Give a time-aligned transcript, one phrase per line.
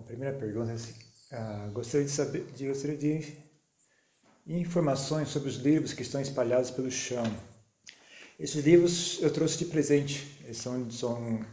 [0.00, 0.94] A primeira pergunta é assim,
[1.30, 3.36] ah, gostaria de saber, de, gostaria de
[4.46, 7.22] informações sobre os livros que estão espalhados pelo chão.
[8.38, 10.38] Esses livros eu trouxe de presente.
[10.42, 11.44] Eles são, são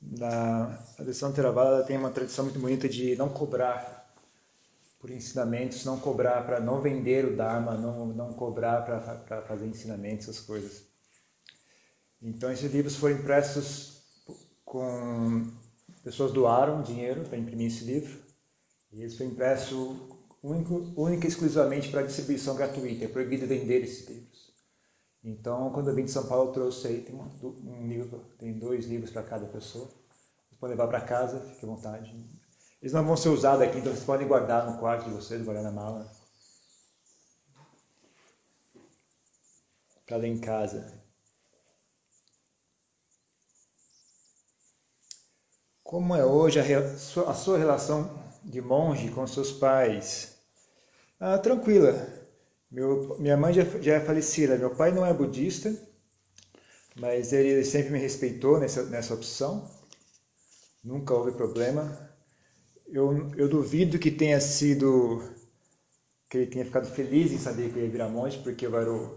[0.00, 4.08] na a lição Theravada tem uma tradição muito bonita de não cobrar
[5.00, 10.28] por ensinamentos, não cobrar para não vender o Dharma, não, não cobrar para fazer ensinamentos,
[10.28, 10.84] essas coisas.
[12.22, 14.00] Então esses livros foram impressos
[14.64, 15.63] com
[16.04, 18.22] pessoas doaram dinheiro para imprimir esse livro
[18.92, 19.96] e ele foi impresso
[20.42, 23.06] único, única e exclusivamente para distribuição gratuita.
[23.06, 24.54] É proibido vender esses livros.
[25.24, 28.52] Então, quando eu vim de São Paulo, eu trouxe aí, tem um, um livro, tem
[28.52, 29.86] dois livros para cada pessoa.
[29.86, 32.14] Vocês podem levar para casa, fique à vontade.
[32.82, 35.64] Eles não vão ser usados aqui, então vocês podem guardar no quarto de vocês, guardar
[35.64, 36.12] na mala.
[40.06, 41.02] Para ler em casa.
[45.94, 46.64] Como é hoje a,
[47.30, 48.10] a sua relação
[48.42, 50.38] de monge com seus pais?
[51.20, 52.04] Ah, tranquila.
[52.68, 54.58] Meu, minha mãe já, já é falecida.
[54.58, 55.72] Meu pai não é budista,
[56.96, 59.70] mas ele sempre me respeitou nessa, nessa opção.
[60.82, 62.10] Nunca houve problema.
[62.88, 65.22] Eu, eu duvido que tenha sido
[66.28, 68.92] que ele tenha ficado feliz em saber que eu ia virar monge, porque eu era
[68.92, 69.16] o,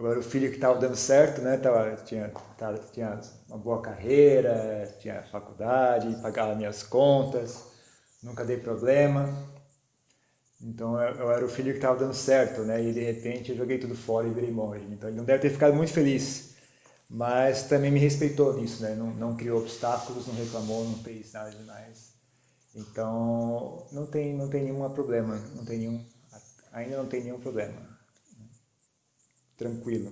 [0.00, 1.58] eu era o filho que estava dando certo, né?
[1.58, 7.64] Tava, tinha, tava, tinha uma boa carreira, tinha faculdade, pagava minhas contas,
[8.22, 9.28] nunca dei problema.
[10.60, 12.82] Então eu, era o filho que estava dando certo, né?
[12.82, 14.84] E de repente eu joguei tudo fora e virei monge.
[14.90, 16.54] Então ele não deve ter ficado muito feliz,
[17.08, 18.94] mas também me respeitou nisso, né?
[18.94, 22.14] Não, não criou obstáculos, não reclamou, não fez nada demais.
[22.74, 26.04] Então não tem não tem nenhum problema, não tem nenhum
[26.72, 27.99] ainda não tem nenhum problema.
[29.60, 30.10] Tranquilo.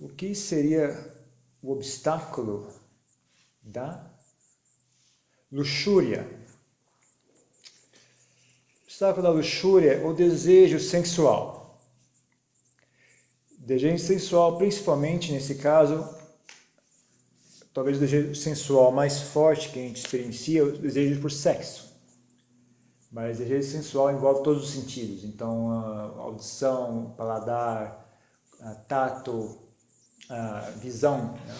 [0.00, 1.14] O que seria
[1.62, 2.72] o obstáculo
[3.62, 4.10] da
[5.52, 6.26] luxúria?
[8.84, 11.78] obstáculo da luxúria é o desejo sensual.
[13.58, 16.08] Desejo sensual, principalmente nesse caso,
[17.74, 21.85] talvez o desejo sensual mais forte que a gente experiencia é o desejo por sexo.
[23.16, 28.06] Mas desejo sensual envolve todos os sentidos, então a audição, paladar,
[28.60, 29.56] a tato,
[30.28, 31.32] a visão.
[31.32, 31.58] Né?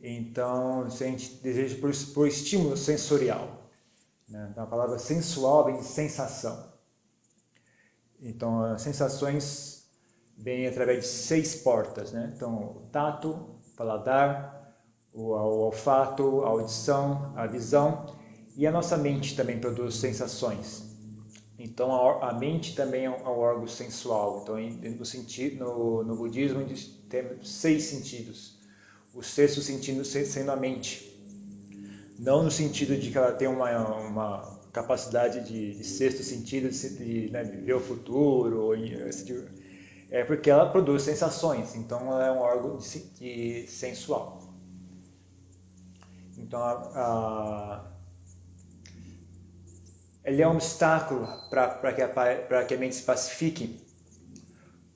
[0.00, 3.48] Então, se a gente deseja por, por estímulo sensorial.
[4.28, 4.50] Né?
[4.52, 6.64] Então, a palavra sensual vem de sensação.
[8.20, 9.82] Então, as sensações
[10.38, 12.12] vêm através de seis portas.
[12.12, 12.32] Né?
[12.36, 13.36] Então, o tato,
[13.76, 14.72] paladar,
[15.12, 18.21] o, o olfato, a audição, a visão
[18.62, 20.84] e a nossa mente também produz sensações.
[21.58, 24.42] Então, a, a mente também é um, é um órgão sensual.
[24.42, 24.56] Então,
[24.96, 26.64] no, sentido, no, no budismo,
[27.10, 28.60] temos seis sentidos.
[29.12, 31.10] O sexto sentido sendo a mente
[32.20, 33.68] não no sentido de que ela tem uma,
[33.98, 36.88] uma capacidade de, de sexto sentido, de,
[37.24, 38.76] de né, ver o futuro,
[39.26, 39.42] tipo,
[40.08, 44.40] é porque ela produz sensações, então ela é um órgão de, de sensual.
[46.38, 47.91] Então, a, a,
[50.24, 53.80] ele é um obstáculo para que, a, que a mente se pacifique,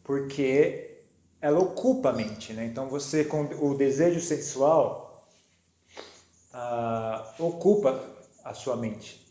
[0.05, 0.99] porque
[1.41, 2.53] ela ocupa a mente.
[2.53, 2.67] Né?
[2.67, 5.27] Então, você com o desejo sexual
[6.53, 8.03] ah, ocupa
[8.45, 9.27] a sua mente.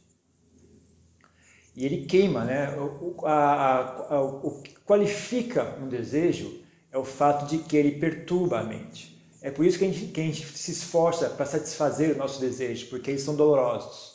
[1.76, 2.74] E ele queima, né?
[2.78, 8.60] O, a, a, o que qualifica um desejo é o fato de que ele perturba
[8.60, 9.16] a mente.
[9.42, 12.40] É por isso que a gente, que a gente se esforça para satisfazer o nosso
[12.40, 14.15] desejo, porque eles são dolorosos.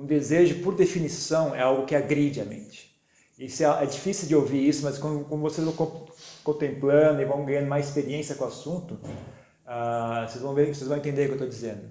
[0.00, 2.90] Um desejo, por definição, é algo que agride a mente.
[3.38, 6.06] Isso é, é difícil de ouvir isso, mas quando, vocês vão
[6.42, 10.96] contemplando e vão ganhando mais experiência com o assunto, uh, vocês vão ver, vocês vão
[10.96, 11.82] entender o que eu estou dizendo.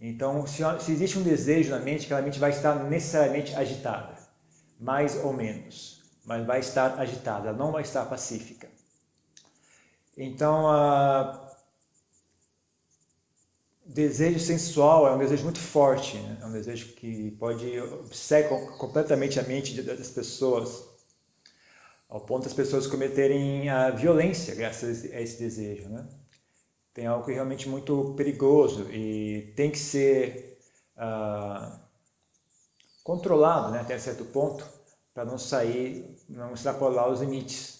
[0.00, 4.16] Então, se, se existe um desejo na mente, aquela mente vai estar necessariamente agitada,
[4.80, 8.68] mais ou menos, mas vai estar agitada, não vai estar pacífica.
[10.16, 11.45] Então, a
[13.86, 16.38] desejo sensual é um desejo muito forte, né?
[16.42, 20.84] é um desejo que pode obcecar completamente a mente das pessoas,
[22.08, 25.88] ao ponto das pessoas cometerem a violência graças a esse desejo.
[25.88, 26.06] Né?
[26.96, 30.58] tem algo realmente muito perigoso e tem que ser
[30.96, 31.78] ah,
[33.04, 34.66] controlado né, até certo ponto
[35.12, 37.75] para não sair, não extrapolar os limites.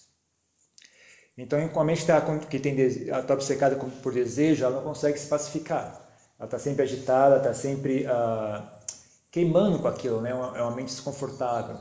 [1.38, 2.02] Então, com a mente
[2.48, 6.00] que está obcecada por desejo, ela não consegue se pacificar.
[6.38, 8.66] Ela está sempre agitada, está sempre ah,
[9.30, 10.30] queimando com aquilo, né?
[10.30, 11.78] é uma, é mente desconfortável.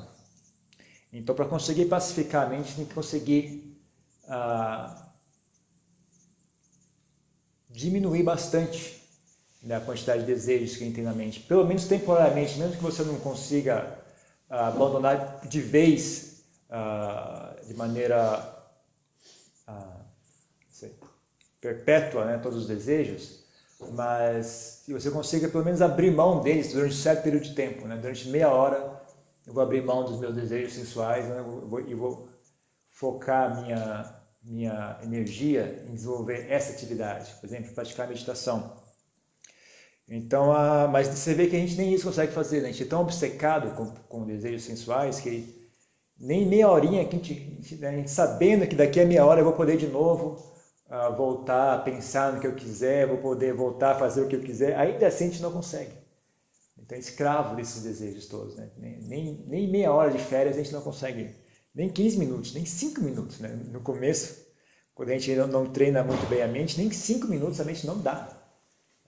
[1.12, 3.80] Então, para conseguir pacificar a mente, tem que conseguir
[4.28, 5.10] ah,
[7.70, 9.02] diminuir bastante
[9.64, 11.40] da quantidade de desejos que a gente tem na mente.
[11.40, 13.98] Pelo menos temporariamente, mesmo que você não consiga
[14.50, 16.44] uh, abandonar de vez,
[17.68, 18.55] de maneira
[20.72, 20.94] sei,
[21.62, 23.44] perpétua, né, todos os desejos,
[23.92, 27.88] mas se você consiga pelo menos abrir mão deles durante um certo período de tempo,
[27.88, 29.02] né, durante meia hora
[29.46, 32.30] eu vou abrir mão dos meus desejos sensuais né, vou, eu vou
[32.92, 34.16] focar minha
[34.46, 38.80] minha energia em desenvolver essa atividade, por exemplo, praticar meditação.
[40.08, 42.70] Então, a, mas você vê que a gente nem isso consegue fazer, né?
[42.70, 45.30] a gente é tão obcecado com, com desejos sensuais que
[46.20, 49.46] nem meia horinha, que a gente, a gente sabendo que daqui a meia hora eu
[49.46, 50.54] vou poder de novo
[50.90, 54.36] uh, voltar a pensar no que eu quiser, vou poder voltar a fazer o que
[54.36, 55.92] eu quiser, ainda assim a gente não consegue.
[56.78, 58.56] Então, é escravo desses desejos todos.
[58.56, 58.70] Né?
[58.78, 61.36] Nem, nem, nem meia hora de férias a gente não consegue
[61.74, 63.40] nem 15 minutos, nem 5 minutos.
[63.40, 63.50] Né?
[63.72, 64.46] No começo,
[64.94, 67.88] quando a gente não, não treina muito bem a mente, nem 5 minutos a mente
[67.88, 68.32] não dá.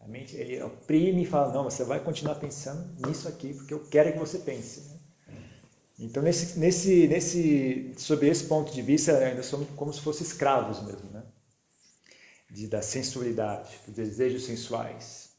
[0.01, 3.85] A mente ele oprime e fala, não, você vai continuar pensando nisso aqui, porque eu
[3.87, 4.81] quero que você pense.
[4.89, 4.96] Né?
[5.99, 10.81] Então, nesse, nesse, nesse, sob esse ponto de vista, nós somos como se fossem escravos
[10.83, 11.23] mesmo, né?
[12.49, 15.29] De, da sensualidade, dos desejos sensuais.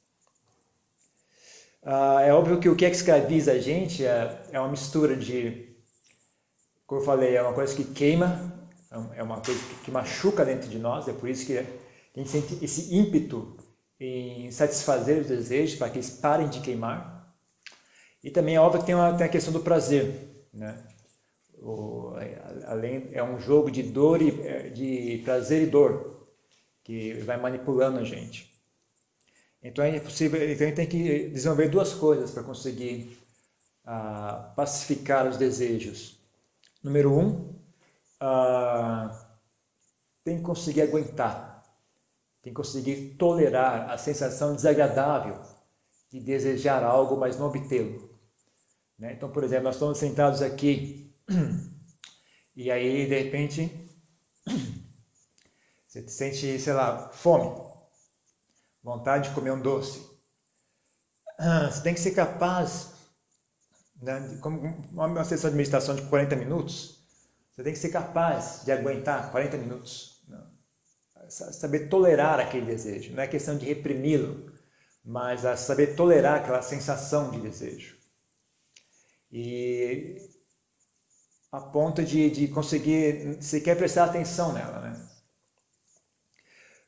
[1.82, 5.68] Ah, é óbvio que o que escraviza a gente é, é uma mistura de
[6.88, 8.50] como eu falei, é uma coisa que queima,
[9.14, 11.64] é uma coisa que machuca dentro de nós, é por isso que a
[12.16, 13.58] gente sente esse ímpeto
[14.00, 17.30] em satisfazer os desejos para que eles parem de queimar.
[18.24, 20.82] E também é óbvio que tem, uma, tem a questão do prazer, né?
[21.60, 22.12] O,
[22.66, 26.26] além é um jogo de dor e é, de prazer e dor
[26.84, 28.48] que vai manipulando a gente.
[29.62, 33.18] Então é possível, então a gente tem que desenvolver duas coisas para conseguir
[33.84, 36.16] ah, pacificar os desejos.
[36.82, 37.54] Número um,
[38.22, 39.10] uh,
[40.22, 41.66] tem que conseguir aguentar,
[42.40, 45.36] tem que conseguir tolerar a sensação desagradável
[46.10, 48.07] de desejar algo, mas não obtê-lo.
[48.98, 49.12] Né?
[49.12, 51.14] Então, por exemplo, nós estamos sentados aqui
[52.56, 53.70] e aí, de repente,
[55.86, 57.48] você sente, sei lá, fome,
[58.82, 60.08] vontade de comer um doce.
[61.70, 62.98] Você tem que ser capaz
[64.02, 64.60] né, como
[64.92, 66.98] uma sessão de meditação de 40 minutos,
[67.52, 70.22] você tem que ser capaz de aguentar 40 minutos.
[70.28, 70.40] Né?
[71.28, 73.12] Saber tolerar aquele desejo.
[73.12, 74.52] Não é questão de reprimi-lo,
[75.04, 77.97] mas saber tolerar aquela sensação de desejo.
[79.30, 80.16] E
[81.52, 84.80] a ponto de, de conseguir sequer prestar atenção nela.
[84.80, 84.96] Né?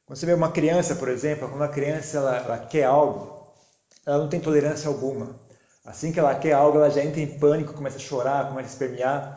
[0.05, 3.55] Quando você vê uma criança, por exemplo, quando a criança ela, ela quer algo,
[4.07, 5.39] ela não tem tolerância alguma
[5.85, 8.73] Assim que ela quer algo, ela já entra em pânico, começa a chorar, começa a
[8.73, 9.35] espernear.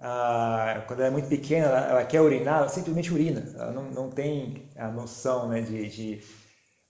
[0.00, 3.52] Ah, quando ela é muito pequena, ela, ela, quer urinar, ela simplesmente urina.
[3.54, 6.20] Ela não, não tem a noção né, de, de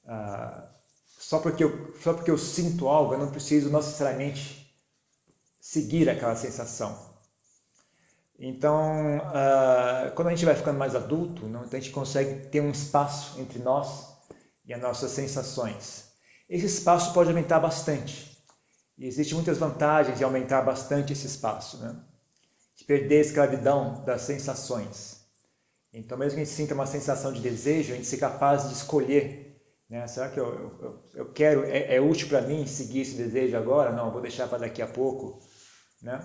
[0.07, 0.65] ah,
[1.19, 4.56] só, porque eu, só porque eu sinto algo, eu não preciso necessariamente
[5.67, 6.97] seguir aquela sensação.
[8.39, 12.61] Então, ah, quando a gente vai ficando mais adulto, não, então a gente consegue ter
[12.61, 14.07] um espaço entre nós
[14.65, 16.05] e as nossas sensações.
[16.49, 18.37] Esse espaço pode aumentar bastante.
[18.97, 21.97] E existem muitas vantagens de aumentar bastante esse espaço, né?
[22.77, 25.23] de perder a escravidão das sensações.
[25.93, 28.75] Então, mesmo que a gente sinta uma sensação de desejo, a gente ser capaz de
[28.75, 29.59] escolher.
[29.91, 30.07] Né?
[30.07, 30.47] Será que eu,
[30.81, 33.91] eu, eu quero, é, é útil para mim seguir esse desejo agora?
[33.91, 35.45] Não, vou deixar para daqui a pouco.
[36.03, 36.21] Né?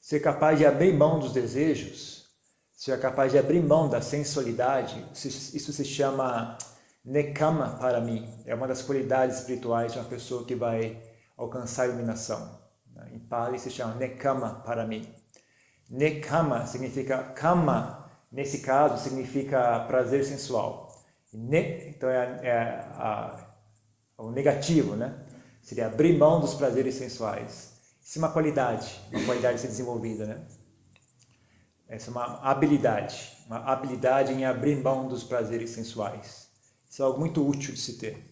[0.00, 2.26] Ser capaz de abrir mão dos desejos,
[2.76, 6.58] ser capaz de abrir mão da sensualidade, isso se chama
[7.04, 8.28] nekama para mim.
[8.46, 11.02] É uma das qualidades espirituais de uma pessoa que vai
[11.36, 12.64] alcançar a iluminação.
[13.12, 15.08] Em Pali se chama Nekama para mim.
[15.90, 20.92] Nekama significa kama, nesse caso significa prazer sensual.
[21.32, 22.52] Ne, então é, é
[22.96, 23.46] a,
[24.18, 25.14] o negativo, né?
[25.62, 27.73] Seria abrir mão dos prazeres sensuais.
[28.04, 30.38] Isso é uma qualidade, uma qualidade a ser desenvolvida, né?
[31.88, 36.48] Essa é uma habilidade, uma habilidade em abrir mão dos prazeres sensuais.
[36.90, 38.22] Isso é algo muito útil de se ter.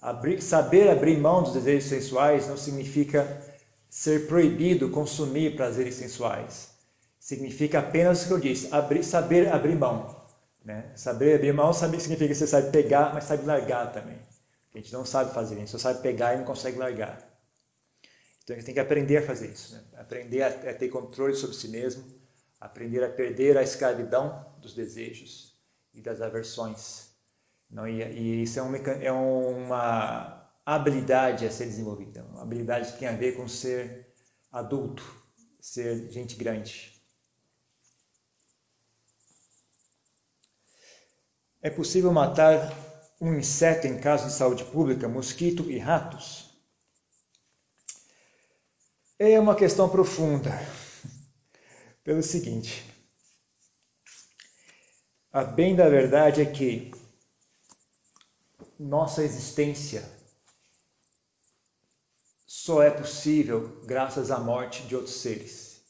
[0.00, 3.42] Abrir, saber abrir mão dos desejos sensuais não significa
[3.90, 6.70] ser proibido consumir prazeres sensuais.
[7.20, 10.24] Significa apenas o que eu disse, abrir, saber abrir mão.
[10.64, 10.90] Né?
[10.96, 14.18] Saber abrir mão significa que você sabe pegar, mas sabe largar também.
[14.74, 17.33] A gente não sabe fazer isso, só sabe pegar e não consegue largar.
[18.44, 19.82] Então gente tem que aprender a fazer isso, né?
[19.96, 22.04] aprender a, a ter controle sobre si mesmo,
[22.60, 25.54] aprender a perder a escravidão dos desejos
[25.92, 27.14] e das aversões
[27.74, 32.98] não, e, e isso é, um, é uma habilidade a ser desenvolvida, uma habilidade que
[33.00, 34.06] tem a ver com ser
[34.52, 35.02] adulto,
[35.60, 36.92] ser gente grande.
[41.60, 42.72] É possível matar
[43.20, 46.43] um inseto em caso de saúde pública, mosquito e ratos?
[49.26, 50.50] É uma questão profunda.
[52.04, 52.84] Pelo seguinte,
[55.32, 56.90] a bem da verdade é que
[58.78, 60.06] nossa existência
[62.46, 65.80] só é possível graças à morte de outros seres.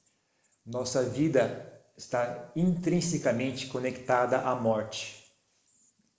[0.64, 5.29] Nossa vida está intrinsecamente conectada à morte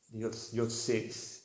[0.09, 1.43] de outros, de outros seres.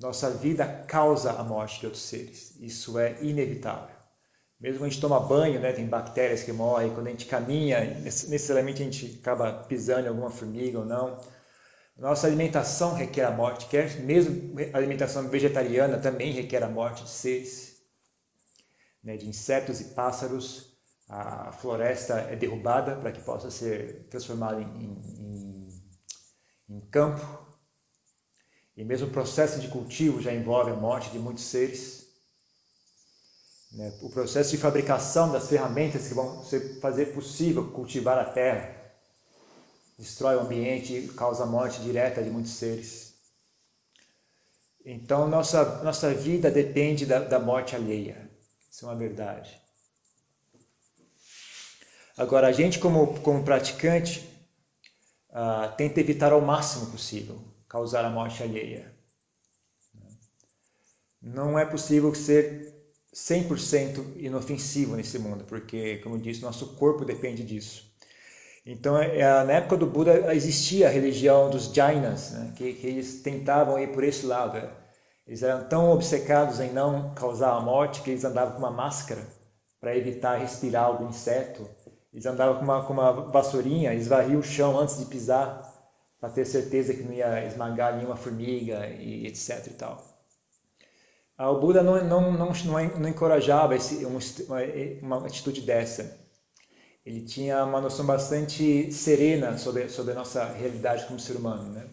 [0.00, 2.56] Nossa vida causa a morte de outros seres.
[2.58, 4.01] Isso é inevitável.
[4.62, 6.94] Mesmo quando a gente toma banho, né, tem bactérias que morrem.
[6.94, 11.20] Quando a gente caminha, necessariamente a gente acaba pisando em alguma formiga ou não.
[11.98, 17.10] Nossa alimentação requer a morte, quer mesmo a alimentação vegetariana também requer a morte de
[17.10, 17.76] seres,
[19.02, 20.70] né, de insetos e pássaros.
[21.08, 25.82] A floresta é derrubada para que possa ser transformada em, em,
[26.70, 27.20] em campo.
[28.76, 32.01] E mesmo o processo de cultivo já envolve a morte de muitos seres.
[33.72, 33.92] Né?
[34.02, 36.44] O processo de fabricação das ferramentas que vão
[36.80, 38.82] fazer possível cultivar a terra
[39.98, 43.14] destrói o ambiente e causa a morte direta de muitos seres.
[44.84, 48.28] Então, nossa, nossa vida depende da, da morte alheia.
[48.70, 49.60] Isso é uma verdade.
[52.16, 54.28] Agora, a gente, como, como praticante,
[55.30, 58.92] uh, tenta evitar ao máximo possível causar a morte alheia.
[61.22, 62.71] Não é possível ser
[63.14, 67.92] 100% inofensivo nesse mundo, porque, como eu disse, nosso corpo depende disso.
[68.64, 72.52] Então, é, é, na época do Buda existia a religião dos Jainas, né?
[72.56, 74.54] que, que, eles tentavam ir por esse lado.
[74.54, 74.70] Né?
[75.26, 79.22] Eles eram tão obcecados em não causar a morte que eles andavam com uma máscara
[79.80, 81.68] para evitar respirar algum inseto.
[82.12, 85.70] Eles andavam com uma, com uma vassourinha, eles varriam o chão antes de pisar
[86.20, 90.11] para ter certeza que não ia esmagar nenhuma formiga e etc e tal.
[91.38, 92.52] O Buda não, não, não,
[92.98, 94.04] não, encorajava esse,
[95.02, 96.22] uma, atitude dessa
[97.04, 101.72] ele tinha uma noção bastante serena sobre, sobre a nossa realidade como ser humano.
[101.72, 101.84] Né?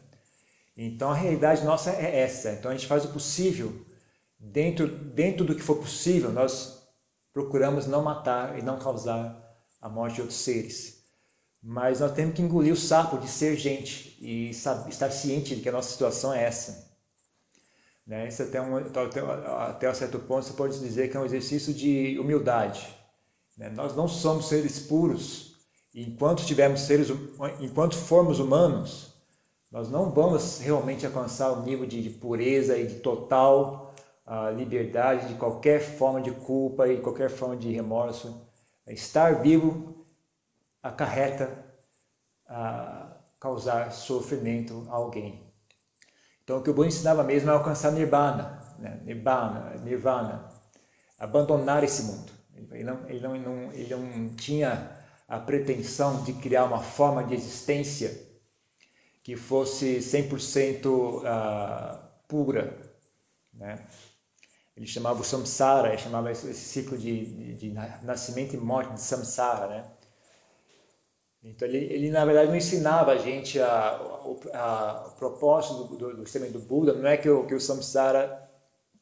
[0.77, 2.51] Então a realidade nossa é essa.
[2.51, 3.73] Então a gente faz o possível,
[4.39, 6.83] dentro, dentro do que for possível, nós
[7.33, 9.35] procuramos não matar e não causar
[9.81, 10.99] a morte de outros seres.
[11.61, 15.69] Mas nós temos que engolir o sapo de ser gente e estar ciente de que
[15.69, 16.88] a nossa situação é essa.
[18.09, 18.27] Né?
[18.27, 21.73] Isso até um, até, até um certo ponto você pode dizer que é um exercício
[21.73, 22.99] de humildade
[23.59, 23.69] né?
[23.69, 25.49] Nós não somos seres puros.
[25.93, 27.09] enquanto tivermos seres,
[27.59, 29.13] enquanto formos humanos,
[29.71, 33.93] nós não vamos realmente alcançar o nível de, de pureza e de total
[34.25, 38.47] uh, liberdade de qualquer forma de culpa e qualquer forma de remorso.
[38.87, 40.05] Estar vivo
[40.81, 41.51] acarreta
[42.49, 45.48] uh, causar sofrimento a alguém.
[46.49, 48.99] Então, o que o Buda ensinava mesmo é alcançar nirvana, né?
[49.03, 50.51] nirvana, nirvana,
[51.19, 52.31] abandonar esse mundo.
[52.71, 54.89] Ele não, ele não, não, ele não tinha
[55.27, 58.19] a pretensão de criar uma forma de existência
[59.23, 62.75] que fosse 100% uh, ah, pura.
[63.53, 63.77] Né?
[64.75, 67.69] Ele chamava o samsara, ele chamava esse, ciclo de, de, de,
[68.01, 69.67] nascimento e morte de samsara.
[69.67, 69.85] Né?
[71.43, 74.08] Então, ele, ele, na verdade não ensinava a gente a,
[74.53, 77.59] a, a o propósito do, do, do do Buda, não é que o, que o
[77.59, 78.49] samsara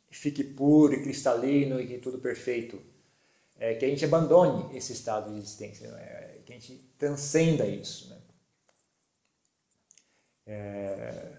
[0.09, 2.79] fique puro e cristalino e que tudo perfeito
[3.59, 6.38] é, que a gente abandone esse estado de existência, né?
[6.45, 8.09] que a gente transcenda isso.
[8.09, 8.17] Né?
[10.47, 11.38] É,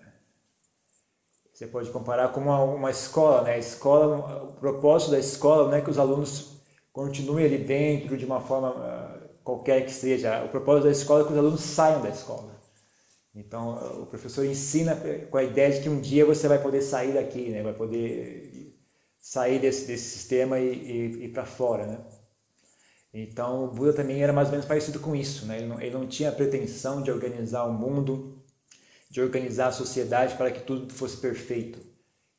[1.55, 3.55] você pode comparar com uma, uma escola, né?
[3.55, 6.53] A escola, o propósito da escola não é que os alunos
[6.93, 10.45] continuem ali dentro de uma forma uh, qualquer que seja.
[10.45, 12.58] O propósito da escola é que os alunos saiam da escola.
[13.35, 14.97] Então, o professor ensina
[15.31, 17.63] com a ideia de que um dia você vai poder sair daqui, né?
[17.63, 18.75] Vai poder
[19.21, 21.99] sair desse, desse sistema e, e ir para fora, né?
[23.13, 25.59] Então, o Buda também era mais ou menos parecido com isso, né?
[25.59, 28.39] Ele não, ele não tinha a pretensão de organizar o mundo,
[29.11, 31.79] de organizar a sociedade para que tudo fosse perfeito.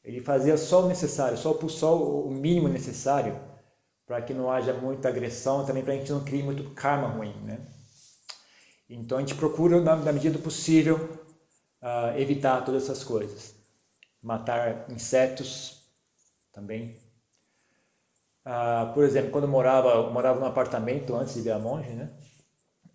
[0.03, 3.39] Ele fazia só o necessário, só, só o mínimo necessário
[4.05, 7.33] para que não haja muita agressão, também para a gente não crie muito karma ruim,
[7.43, 7.59] né?
[8.89, 10.97] Então a gente procura, na, na medida do possível,
[11.81, 13.53] uh, evitar todas essas coisas.
[14.21, 15.79] Matar insetos,
[16.59, 16.97] também.
[18.43, 22.09] Ah, por exemplo, quando eu morava, eu morava num apartamento antes de virar monge, né?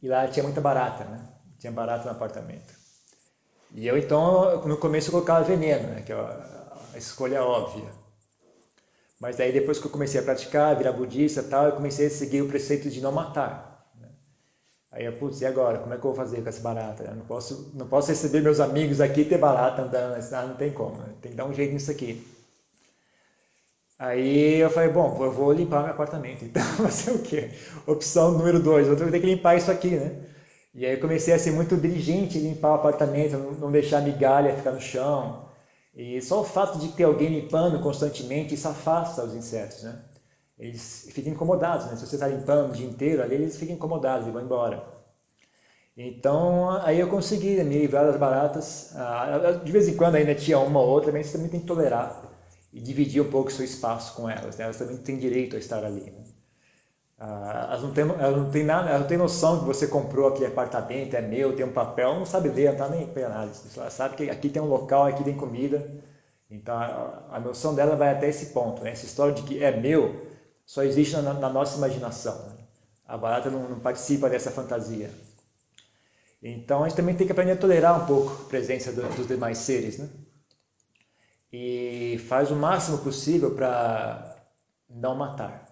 [0.03, 1.29] E lá tinha muita barata, né?
[1.59, 2.75] Tinha barata no apartamento.
[3.73, 6.03] E eu então, no começo eu colocava veneno, né?
[6.03, 7.91] Que é a escolha óbvia.
[9.19, 12.43] Mas aí depois que eu comecei a praticar, virar budista tal, eu comecei a seguir
[12.43, 13.74] o preceito de não matar.
[14.95, 15.79] Aí eu, putz, e agora?
[15.79, 17.03] Como é que eu vou fazer com essa barata?
[17.03, 20.55] Eu não posso, não posso receber meus amigos aqui e ter barata andando, ah, não
[20.55, 21.07] tem como, né?
[21.21, 22.25] tem que dar um jeito nisso aqui.
[23.99, 27.51] Aí eu falei, bom, eu vou limpar meu apartamento, então vai ser o quê?
[27.87, 30.15] Opção número dois, eu vou ter que limpar isso aqui, né?
[30.73, 34.73] E aí eu comecei a ser muito diligente limpar o apartamento, não deixar migalha ficar
[34.73, 35.45] no chão.
[35.95, 39.99] E só o fato de ter alguém limpando constantemente, isso afasta os insetos, né?
[40.59, 41.97] Eles ficam incomodados, né?
[41.97, 44.83] Se você está limpando o dia inteiro ali, eles ficam incomodados e vão embora.
[45.97, 48.93] Então, aí eu consegui me livrar das baratas.
[48.97, 51.67] Ah, de vez em quando ainda tinha uma ou outra, mas você também tem que
[51.67, 52.23] tolerar
[52.73, 54.57] e dividir um pouco o seu espaço com elas.
[54.57, 54.65] Né?
[54.65, 56.11] Elas também têm direito a estar ali.
[56.11, 56.25] Né?
[57.19, 60.29] Ah, elas, não têm, elas não têm nada, elas não têm noção que você comprou
[60.29, 63.53] aquele apartamento, é meu, tem um papel, não sabe ler, não está nem para nada.
[63.77, 65.89] Ela sabe que aqui tem um local, aqui tem comida.
[66.51, 68.83] Então, a, a noção dela vai até esse ponto.
[68.83, 68.91] Né?
[68.91, 70.34] Essa história de que é meu,
[70.67, 72.37] só existe na, na nossa imaginação.
[72.47, 72.57] Né?
[73.07, 75.11] A barata não, não, participa dessa fantasia.
[76.43, 79.27] Então a gente também tem que aprender a tolerar um pouco a presença do, dos
[79.27, 79.99] demais seres.
[79.99, 80.09] Né?
[81.53, 84.37] E faz o máximo possível para
[84.89, 85.65] não matar.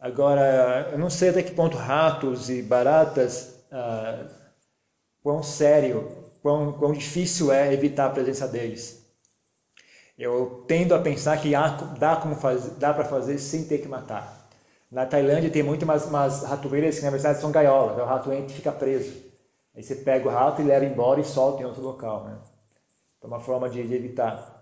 [0.00, 4.26] Agora, eu não sei até que ponto ratos e baratas, ah,
[5.22, 6.08] quão sério,
[6.40, 8.97] quão, quão difícil é evitar a presença deles.
[10.18, 12.16] Eu tendo a pensar que dá,
[12.76, 14.48] dá para fazer sem ter que matar.
[14.90, 18.50] Na Tailândia tem muito umas, umas ratoeiras que na verdade são gaiolas, o rato entra
[18.50, 19.14] e fica preso.
[19.76, 22.24] Aí você pega o rato e leva embora e solta em outro local.
[22.24, 22.36] Né?
[23.22, 24.56] É uma forma de, de evitar.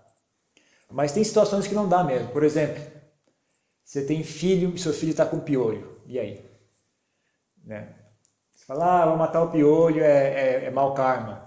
[0.91, 2.27] Mas tem situações que não dá mesmo.
[2.29, 2.83] Por exemplo,
[3.83, 5.89] você tem filho e seu filho está com piolho.
[6.05, 6.45] E aí?
[7.65, 7.95] Né?
[8.55, 11.41] Você fala, ah, vou matar o piolho, é, é, é mau karma.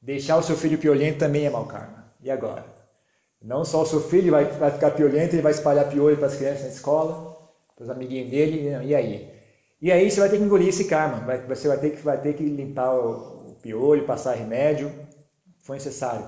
[0.00, 2.10] Deixar o seu filho piolhento também é mau karma.
[2.22, 2.79] E agora?
[3.42, 6.36] Não só o seu filho vai, vai ficar piolento, ele vai espalhar piolho para as
[6.36, 7.36] crianças na escola,
[7.74, 9.30] para os amiguinhos dele, e aí?
[9.80, 12.20] E aí você vai ter que engolir esse karma, vai, você vai ter que, vai
[12.20, 14.92] ter que limpar o, o piolho, passar remédio,
[15.62, 16.26] foi necessário.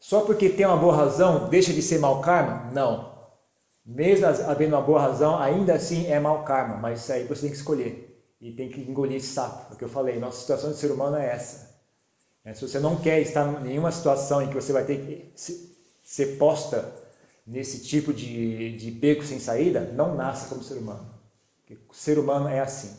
[0.00, 2.70] Só porque tem uma boa razão, deixa de ser mau karma?
[2.72, 3.14] Não.
[3.84, 7.50] Mesmo havendo uma boa razão, ainda assim é mau karma, mas isso aí você tem
[7.50, 8.24] que escolher.
[8.40, 11.26] E tem que engolir esse sapo, porque eu falei, nossa situação de ser humano é
[11.26, 11.76] essa.
[12.44, 15.75] É, se você não quer estar em nenhuma situação em que você vai ter que
[16.06, 16.88] ser posta
[17.44, 21.04] nesse tipo de, de beco sem saída, não nasce como ser humano.
[21.58, 22.96] Porque o ser humano é assim.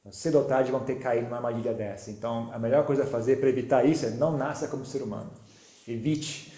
[0.00, 2.10] Então, cedo ou tarde vão ter cair numa armadilha dessa.
[2.10, 5.30] Então, a melhor coisa a fazer para evitar isso é não nasça como ser humano.
[5.86, 6.52] Evite.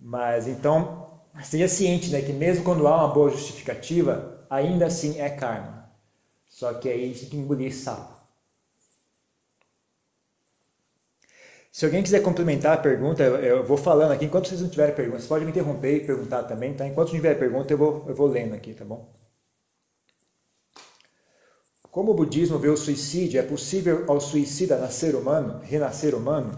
[0.00, 5.30] Mas, então, seja ciente né, que mesmo quando há uma boa justificativa, ainda assim é
[5.30, 5.88] karma.
[6.48, 8.17] Só que aí a gente tem que engolir sapo.
[11.70, 14.24] Se alguém quiser complementar a pergunta, eu vou falando aqui.
[14.24, 16.86] Enquanto vocês não tiverem perguntas, pode me interromper e perguntar também, tá?
[16.86, 19.08] Enquanto não tiver pergunta, eu vou, eu vou lendo aqui, tá bom?
[21.90, 26.56] Como o budismo vê o suicídio, é possível ao suicida nascer humano, renascer humano?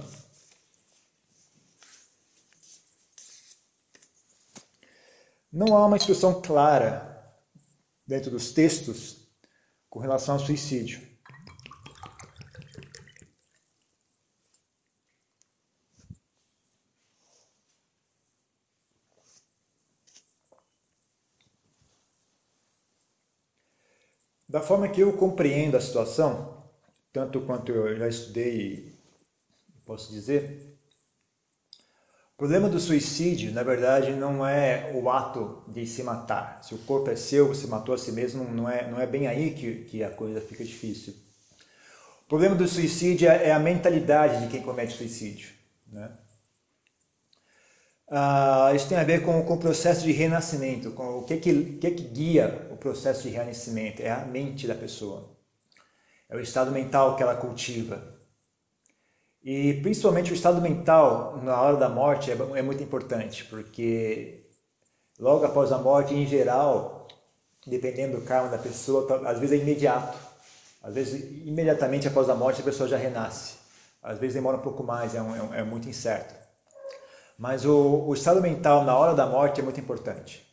[5.52, 7.24] Não há uma instrução clara
[8.06, 9.26] dentro dos textos
[9.88, 11.09] com relação ao suicídio.
[24.50, 26.60] Da forma que eu compreendo a situação,
[27.12, 28.92] tanto quanto eu já estudei,
[29.86, 30.76] posso dizer,
[32.34, 36.64] o problema do suicídio, na verdade, não é o ato de se matar.
[36.64, 39.28] Se o corpo é seu, você matou a si mesmo, não é, não é bem
[39.28, 41.14] aí que, que a coisa fica difícil.
[42.24, 45.50] O problema do suicídio é a mentalidade de quem comete suicídio.
[45.92, 46.10] Né?
[48.10, 51.78] Uh, isso tem a ver com, com o processo de renascimento, com o que, que,
[51.78, 54.02] que, que guia o processo de renascimento.
[54.02, 55.28] É a mente da pessoa,
[56.28, 58.02] é o estado mental que ela cultiva.
[59.44, 64.44] E principalmente o estado mental na hora da morte é, é muito importante, porque
[65.18, 67.06] logo após a morte, em geral,
[67.64, 70.18] dependendo do karma da pessoa, às vezes é imediato.
[70.82, 73.54] Às vezes, imediatamente após a morte, a pessoa já renasce.
[74.02, 76.39] Às vezes demora um pouco mais, é, um, é, é muito incerto.
[77.40, 80.46] Mas o, o estado mental na hora da morte é muito importante.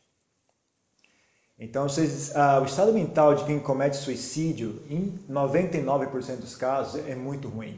[1.59, 7.13] Então, vocês, ah, o estado mental de quem comete suicídio, em 99% dos casos, é
[7.13, 7.77] muito ruim.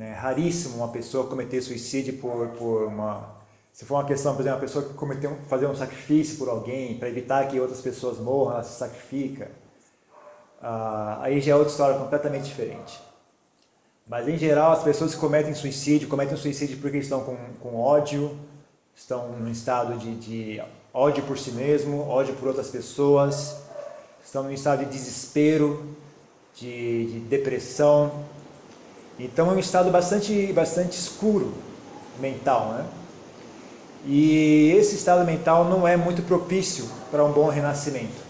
[0.00, 3.34] É raríssimo uma pessoa cometer suicídio por, por uma.
[3.74, 6.98] Se for uma questão, por exemplo, uma pessoa que cometeu, fazer um sacrifício por alguém,
[6.98, 9.50] para evitar que outras pessoas morram, ela se sacrifica.
[10.62, 12.98] Ah, aí já é outra história completamente diferente.
[14.06, 18.36] Mas em geral, as pessoas que cometem suicídio, cometem suicídio porque estão com, com ódio,
[18.94, 20.62] estão num estado de, de
[20.92, 23.56] ódio por si mesmo, ódio por outras pessoas,
[24.24, 25.96] estão em estado de desespero,
[26.54, 28.24] de, de depressão.
[29.18, 31.54] Então é um estado bastante, bastante escuro
[32.20, 32.86] mental, né?
[34.06, 38.22] E esse estado mental não é muito propício para um bom renascimento.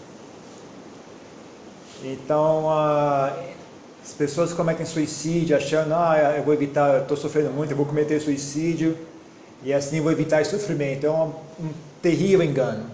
[2.01, 2.69] Então,
[4.05, 8.19] as pessoas cometem suicídio achando, ah, eu vou evitar, estou sofrendo muito, eu vou cometer
[8.19, 8.95] suicídio
[9.63, 11.07] e assim vou evitar esse sofrimento.
[11.07, 12.85] É um, um terrível engano.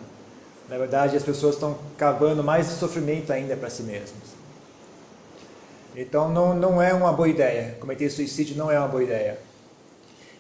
[0.70, 4.32] Na verdade, as pessoas estão cavando mais sofrimento ainda para si mesmas.
[5.94, 7.76] Então, não, não é uma boa ideia.
[7.82, 9.38] Cometer suicídio não é uma boa ideia.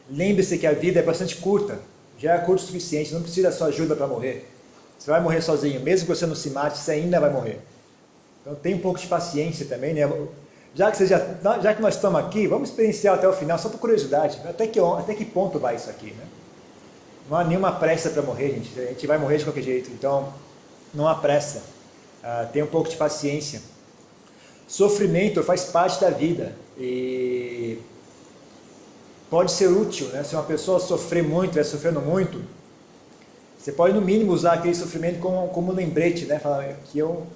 [0.10, 1.80] Lembre-se que a vida é bastante curta.
[2.18, 4.50] Já é curto o suficiente, não precisa da sua ajuda para morrer.
[4.98, 5.82] Você vai morrer sozinho.
[5.82, 7.60] Mesmo que você não se mate, você ainda vai morrer.
[8.40, 10.08] Então, tenha um pouco de paciência também, né?
[10.74, 11.20] Já que, já,
[11.62, 14.40] já que nós estamos aqui, vamos experienciar até o final, só por curiosidade.
[14.48, 16.24] Até que, até que ponto vai isso aqui, né?
[17.30, 18.80] Não há nenhuma pressa para morrer, gente.
[18.80, 19.92] A gente vai morrer de qualquer jeito.
[19.92, 20.34] Então,
[20.94, 21.62] não há pressa.
[22.24, 23.62] Uh, tenha um pouco de paciência.
[24.68, 27.78] Sofrimento faz parte da vida e
[29.30, 30.24] pode ser útil, né?
[30.24, 32.42] Se uma pessoa sofrer muito, vai sofrendo muito,
[33.58, 36.40] você pode no mínimo usar aquele sofrimento como, como um lembrete, né?
[36.40, 37.28] Falar que eu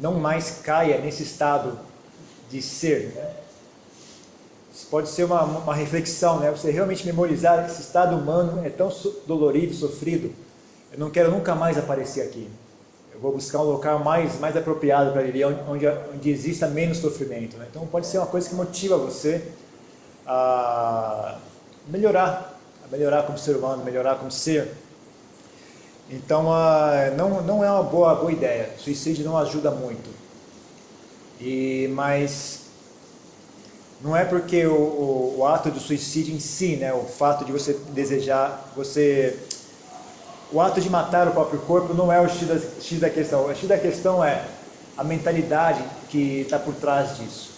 [0.00, 1.78] não mais caia nesse estado
[2.50, 3.12] de ser.
[3.14, 3.30] Né?
[4.74, 6.50] Isso pode ser uma, uma reflexão, né?
[6.50, 8.92] Você realmente memorizar esse estado humano é tão
[9.26, 10.32] dolorido, sofrido.
[10.92, 12.48] Eu não quero nunca mais aparecer aqui.
[13.14, 17.56] Eu vou buscar um local mais, mais apropriado para viver, onde, onde exista menos sofrimento.
[17.56, 17.66] Né?
[17.70, 19.44] Então pode ser uma coisa que motiva você
[20.26, 21.36] a
[21.88, 24.72] melhorar, a melhorar como ser humano, melhorar como ser.
[26.08, 26.44] Então
[27.16, 28.70] não, não é uma boa, boa ideia.
[28.78, 30.19] Suicídio não ajuda muito.
[31.40, 32.60] E, mas
[34.00, 37.52] não é porque o, o, o, ato do suicídio em si, né, o fato de
[37.52, 39.38] você desejar, você
[40.52, 43.46] o ato de matar o próprio corpo não é o X da, X da questão.
[43.46, 44.44] O X da questão é
[44.96, 47.50] a mentalidade que está por trás disso.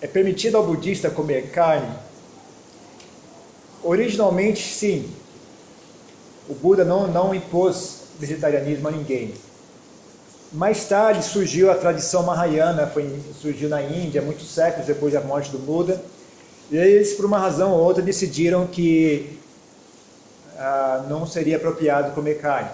[0.00, 1.92] É permitido ao budista comer carne?
[3.82, 5.10] Originalmente, sim,
[6.48, 9.34] o Buda não, não impôs vegetarianismo a ninguém.
[10.52, 15.50] Mais tarde surgiu a tradição Mahayana, foi, surgiu na Índia, muitos séculos depois da morte
[15.50, 16.02] do Buda.
[16.70, 19.38] E eles, por uma razão ou outra, decidiram que
[20.56, 22.70] ah, não seria apropriado comer carne.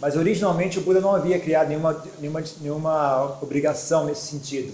[0.00, 4.72] Mas originalmente o Buda não havia criado nenhuma, nenhuma, nenhuma obrigação nesse sentido.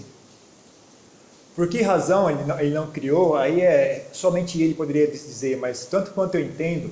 [1.55, 3.35] Por que razão ele não, ele não criou?
[3.35, 6.91] Aí é somente ele poderia dizer, mas tanto quanto eu entendo,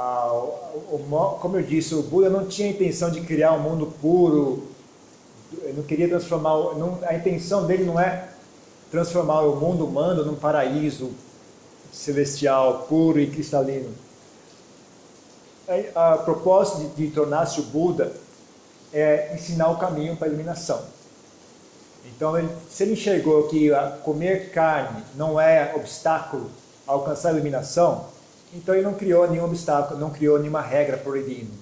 [0.00, 4.68] o, como eu disse, o Buda não tinha a intenção de criar um mundo puro,
[5.74, 8.28] não queria transformar, não, a intenção dele não é
[8.90, 11.10] transformar o mundo humano num paraíso
[11.92, 13.92] celestial, puro e cristalino.
[15.94, 18.12] A, a propósito de, de tornar-se o Buda
[18.92, 20.80] é ensinar o caminho para a iluminação.
[22.06, 23.70] Então, ele, se ele enxergou que
[24.02, 26.50] comer carne não é obstáculo
[26.86, 28.06] a alcançar a iluminação,
[28.52, 31.52] então ele não criou nenhum obstáculo, não criou nenhuma regra proibindo.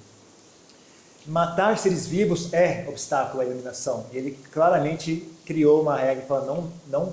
[1.27, 4.07] Matar seres vivos é obstáculo à iluminação.
[4.13, 7.13] Ele claramente criou uma regra para não, não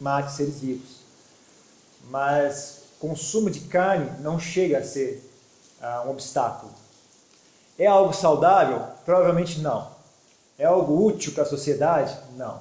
[0.00, 0.98] mate seres vivos.
[2.10, 5.22] Mas consumo de carne não chega a ser
[5.80, 6.72] uh, um obstáculo.
[7.78, 8.80] É algo saudável?
[9.04, 9.90] Provavelmente não.
[10.58, 12.18] É algo útil para a sociedade?
[12.36, 12.60] Não.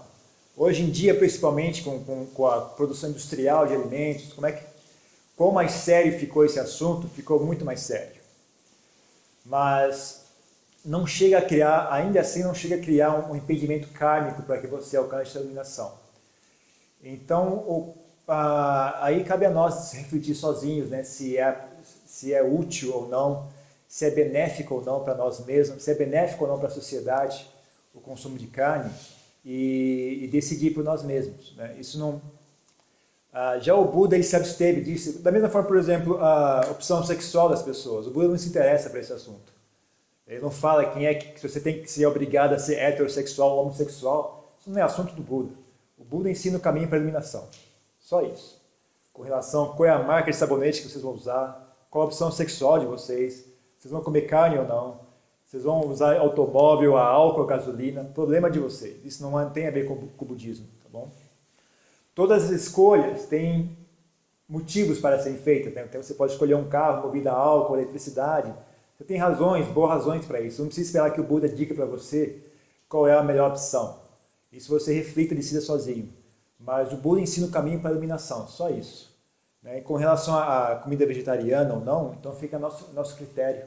[0.55, 4.76] Hoje em dia, principalmente com, com, com a produção industrial de alimentos, como é que
[5.37, 7.07] Quão mais sério ficou esse assunto?
[7.07, 8.19] Ficou muito mais sério.
[9.45, 10.25] Mas
[10.83, 14.65] não chega a criar, ainda assim não chega a criar um impedimento kármico para que
[14.65, 15.93] você alcance a iluminação.
[17.03, 17.93] Então, o,
[18.27, 21.55] a, aí cabe a nós refletir sozinhos, né, se é,
[22.07, 23.47] se é útil ou não,
[23.87, 26.71] se é benéfico ou não para nós mesmos, se é benéfico ou não para a
[26.71, 27.47] sociedade
[27.93, 28.91] o consumo de carne
[29.45, 31.55] e, e decidir por nós mesmos.
[31.55, 31.75] Né?
[31.79, 32.19] Isso não
[33.33, 35.19] ah, já o Buda ele se absteve disso.
[35.19, 38.07] Da mesma forma, por exemplo, a opção sexual das pessoas.
[38.07, 39.53] O Buda não se interessa para esse assunto.
[40.27, 43.51] Ele não fala quem é que se você tem que ser obrigado a ser heterossexual
[43.51, 44.51] ou homossexual.
[44.59, 45.53] Isso não é assunto do Buda.
[45.97, 47.47] O Buda ensina o caminho para a iluminação.
[48.01, 48.59] Só isso.
[49.13, 52.07] Com relação a qual é a marca de sabonete que vocês vão usar, qual a
[52.07, 53.45] opção sexual de vocês,
[53.79, 54.99] vocês vão comer carne ou não,
[55.45, 59.03] vocês vão usar automóvel, a álcool, a gasolina, problema de vocês.
[59.05, 61.09] Isso não tem a ver com o budismo, tá bom?
[62.17, 63.77] Todas as escolhas têm
[64.49, 65.71] motivos para serem feitas.
[65.71, 65.85] Né?
[65.87, 68.51] Então você pode escolher um carro movido a álcool, eletricidade.
[68.97, 70.59] Você tem razões, boas razões para isso.
[70.59, 72.41] Não precisa esperar que o Buda diga para você
[72.89, 73.99] qual é a melhor opção.
[74.51, 76.11] Isso você reflita e decida sozinho.
[76.59, 79.15] Mas o Buda ensina o caminho para a iluminação, só isso.
[79.61, 79.81] Né?
[79.81, 83.63] Com relação à comida vegetariana ou não, então fica nosso, nosso critério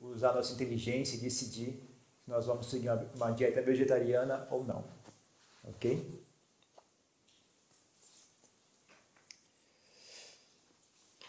[0.00, 1.78] usar nossa inteligência e decidir
[2.24, 4.82] se nós vamos seguir uma, uma dieta vegetariana ou não.
[5.68, 6.23] Ok?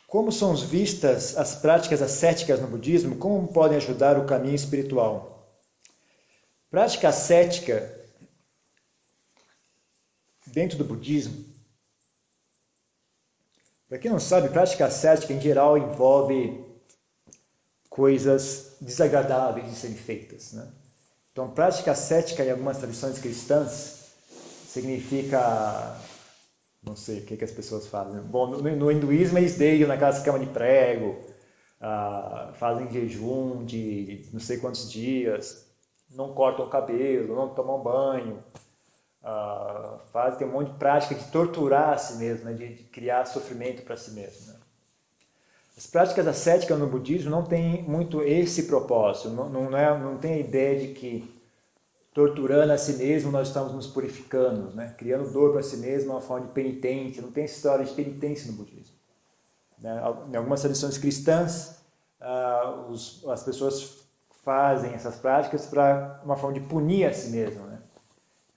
[0.08, 3.18] Como são vistas as práticas ascéticas no budismo?
[3.18, 5.50] Como podem ajudar o caminho espiritual?
[6.70, 7.94] Prática ascética
[10.46, 11.46] dentro do budismo.
[13.88, 16.64] Para quem não sabe, prática ascética em geral envolve
[17.90, 20.54] coisas desagradáveis de serem feitas.
[20.54, 20.68] Né?
[21.32, 24.06] Então, prática ascética em algumas tradições cristãs
[24.68, 25.98] significa
[26.86, 28.22] não sei o que, que as pessoas fazem.
[28.22, 31.18] Bom, no, no hinduísmo eles deitam naquelas camas de prego,
[31.82, 35.66] ah, fazem jejum de não sei quantos dias,
[36.12, 38.40] não cortam o cabelo, não tomam banho,
[39.24, 42.84] ah, fazem tem um monte de prática de torturar a si mesmo, né, de, de
[42.84, 44.48] criar sofrimento para si mesmo.
[44.48, 44.60] Né.
[45.78, 50.36] As práticas ascéticas no budismo não tem muito esse propósito, não, não, é, não tem
[50.36, 51.35] a ideia de que
[52.16, 54.96] torturando a si mesmo, nós estamos nos purificando, né?
[54.98, 57.22] criando dor para si mesmo, uma forma de penitência.
[57.22, 58.96] Não tem história de penitência no budismo.
[59.78, 60.02] Né?
[60.32, 61.76] Em algumas tradições cristãs,
[62.90, 63.98] os, as pessoas
[64.46, 67.80] fazem essas práticas para uma forma de punir a si mesmo, né?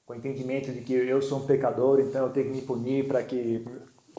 [0.06, 3.08] com o entendimento de que eu sou um pecador, então eu tenho que me punir
[3.08, 3.66] para que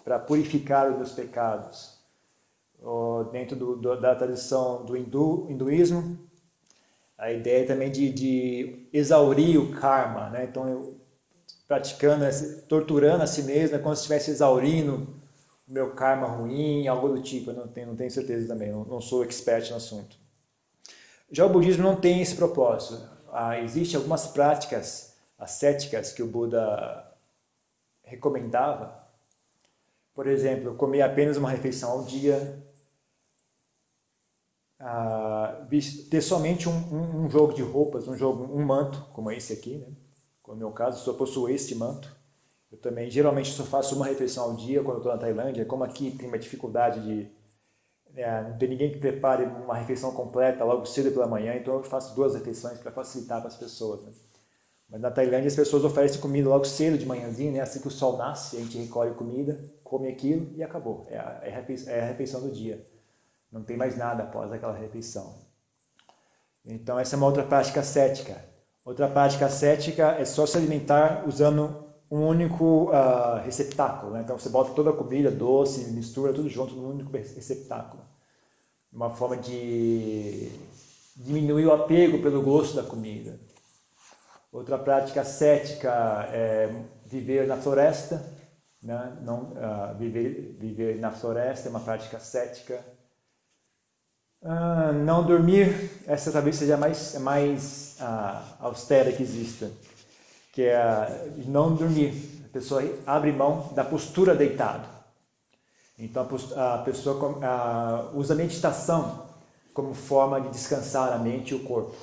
[0.04, 1.98] para purificar os meus pecados.
[3.32, 6.18] Dentro do, da tradição do hindu, hinduísmo,
[7.20, 10.46] a ideia também de, de exaurir o karma, né?
[10.50, 10.98] Então, eu,
[11.68, 12.26] praticando,
[12.68, 15.06] torturando a si mesmo, é como se estivesse exaurindo
[15.68, 17.52] o meu karma ruim, algo do tipo.
[17.52, 20.16] Eu não tenho, não tenho certeza também, não, não sou expert no assunto.
[21.30, 23.04] Já o budismo não tem esse propósito.
[23.32, 27.06] Ah, Existem algumas práticas ascéticas que o Buda
[28.04, 28.98] recomendava.
[30.16, 32.58] Por exemplo, comer apenas uma refeição ao dia,
[36.10, 39.76] ter somente um, um, um, jogo de roupas, um jogo, um manto, como esse aqui,
[39.78, 39.88] né?
[40.42, 42.18] Como no meu caso, só possuo este manto.
[42.72, 45.66] Eu também, geralmente, só faço uma refeição ao dia quando estou na Tailândia.
[45.66, 47.28] Como aqui tem uma dificuldade de...
[48.16, 51.84] É, não tem ninguém que prepare uma refeição completa logo cedo pela manhã, então eu
[51.84, 54.02] faço duas refeições para facilitar para as pessoas.
[54.02, 54.12] Né?
[54.90, 57.60] Mas na Tailândia as pessoas oferecem comida logo cedo de manhãzinho, né?
[57.60, 61.06] assim que o sol nasce, a gente recolhe comida, come aquilo e acabou.
[61.10, 62.84] É a, é a refeição do dia.
[63.52, 65.36] Não tem mais nada após aquela refeição.
[66.66, 68.44] Então, essa é uma outra prática cética.
[68.86, 74.14] Outra prática cética é só se alimentar usando um único uh, receptáculo.
[74.14, 74.22] Né?
[74.24, 78.04] Então, você bota toda a comida, doce, mistura tudo junto num único receptáculo.
[78.92, 80.52] Uma forma de
[81.16, 83.40] diminuir o apego pelo gosto da comida.
[84.52, 86.70] Outra prática cética é
[87.06, 88.24] viver na floresta.
[88.82, 89.18] Né?
[89.22, 92.84] Não, uh, viver, viver na floresta é uma prática cética.
[94.42, 99.70] Ah, não dormir, essa talvez seja a mais, mais ah, austera que exista,
[100.54, 102.40] que é não dormir.
[102.46, 104.88] A pessoa abre mão da postura deitado.
[105.98, 106.26] Então
[106.56, 109.28] a pessoa usa a meditação
[109.74, 111.96] como forma de descansar a mente e o corpo.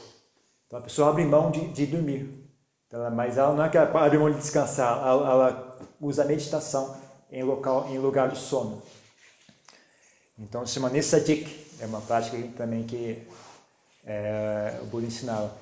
[0.67, 2.47] Então a pessoa abre mão de, de dormir.
[2.87, 6.27] Então, mas ela não é que ela abre mão de descansar, ela, ela usa a
[6.27, 6.97] meditação
[7.31, 8.83] em, local, em lugar de sono.
[10.39, 13.23] Então se chama Nesadik, é uma prática também que
[14.07, 15.53] é, o Buda ensinava.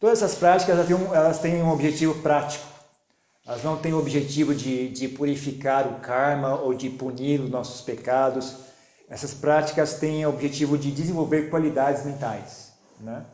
[0.00, 2.66] Todas essas práticas elas têm, um, elas têm um objetivo prático.
[3.46, 7.80] Elas não têm o objetivo de, de purificar o karma ou de punir os nossos
[7.80, 8.56] pecados.
[9.08, 12.72] Essas práticas têm o objetivo de desenvolver qualidades mentais.
[13.00, 13.24] Né?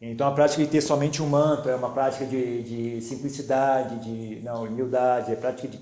[0.00, 4.42] Então a prática de ter somente um manto é uma prática de, de simplicidade, de
[4.42, 5.80] não, humildade, é prática de,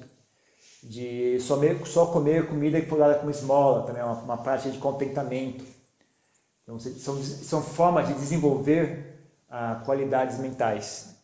[0.82, 4.78] de só, comer comida que for dada como esmola, também é uma, uma prática de
[4.78, 5.73] contentamento.
[6.64, 11.14] Então, são, são formas de desenvolver ah, qualidades mentais.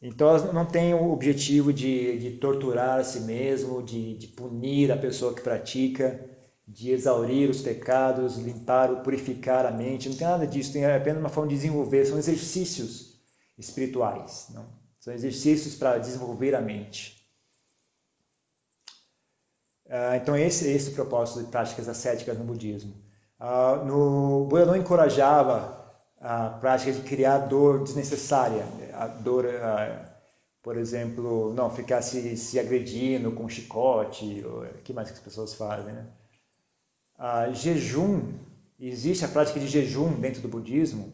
[0.00, 4.92] Então, elas não têm o objetivo de, de torturar a si mesmo, de, de punir
[4.92, 6.24] a pessoa que pratica,
[6.66, 10.08] de exaurir os pecados, limpar, purificar a mente.
[10.08, 12.06] Não tem nada disso, tem apenas uma forma de desenvolver.
[12.06, 13.18] São exercícios
[13.58, 14.46] espirituais.
[14.50, 14.64] Não?
[15.00, 17.18] São exercícios para desenvolver a mente.
[19.90, 23.07] Ah, então, esse, esse é o propósito de práticas ascéticas no budismo.
[23.40, 25.78] Uh, no Buda não encorajava
[26.20, 30.04] a prática de criar dor desnecessária, a dor, uh,
[30.60, 35.54] por exemplo, não ficar se, se agredindo com chicote, o que mais que as pessoas
[35.54, 36.06] fazem, né?
[37.16, 38.22] Uh, jejum,
[38.78, 41.12] existe a prática de jejum dentro do budismo,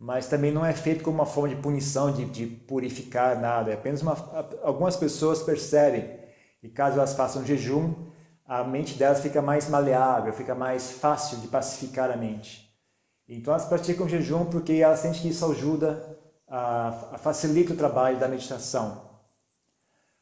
[0.00, 3.74] mas também não é feito como uma forma de punição, de, de purificar nada, é
[3.74, 4.14] apenas uma,
[4.62, 6.18] algumas pessoas percebem
[6.62, 7.94] e caso elas façam jejum,
[8.50, 12.68] a mente delas fica mais maleável, fica mais fácil de pacificar a mente.
[13.28, 18.18] Então elas praticam jejum porque elas sentem que isso ajuda a, a facilita o trabalho
[18.18, 19.08] da meditação.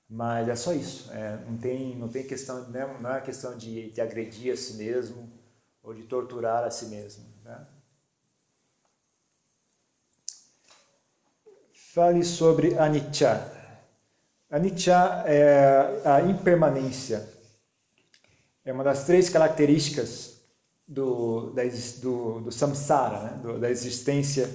[0.07, 1.11] Mas é só isso.
[1.11, 4.75] É, não tem não tem questão né, não é questão de, de agredir a si
[4.75, 5.27] mesmo
[5.83, 7.25] ou de torturar a si mesmo.
[7.43, 7.67] Né?
[11.95, 13.51] Fale sobre anicca.
[14.51, 17.38] Anicca é a impermanência.
[18.69, 20.41] É uma das três características
[20.87, 21.63] do, da,
[22.03, 23.41] do, do samsara, né?
[23.43, 24.47] do, da existência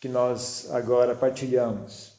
[0.00, 2.12] que nós agora partilhamos.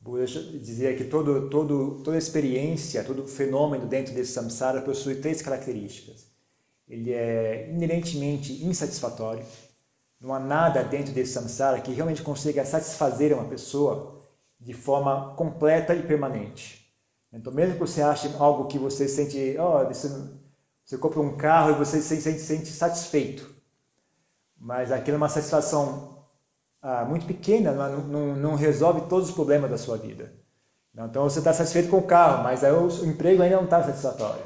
[0.00, 6.26] Buda dizia que todo, todo, toda experiência, todo fenômeno dentro desse samsara possui três características.
[6.88, 9.46] Ele é inerentemente insatisfatório,
[10.20, 14.20] não há nada dentro desse samsara que realmente consiga satisfazer uma pessoa
[14.58, 16.79] de forma completa e permanente.
[17.32, 20.08] Então, mesmo que você ache algo que você sente, oh, você,
[20.84, 23.48] você compra um carro e você se sente, sente satisfeito,
[24.58, 26.18] mas aquilo é uma satisfação
[26.82, 30.32] ah, muito pequena, não, não, não, resolve todos os problemas da sua vida.
[30.92, 34.44] Então você está satisfeito com o carro, mas o emprego ainda não está satisfatório.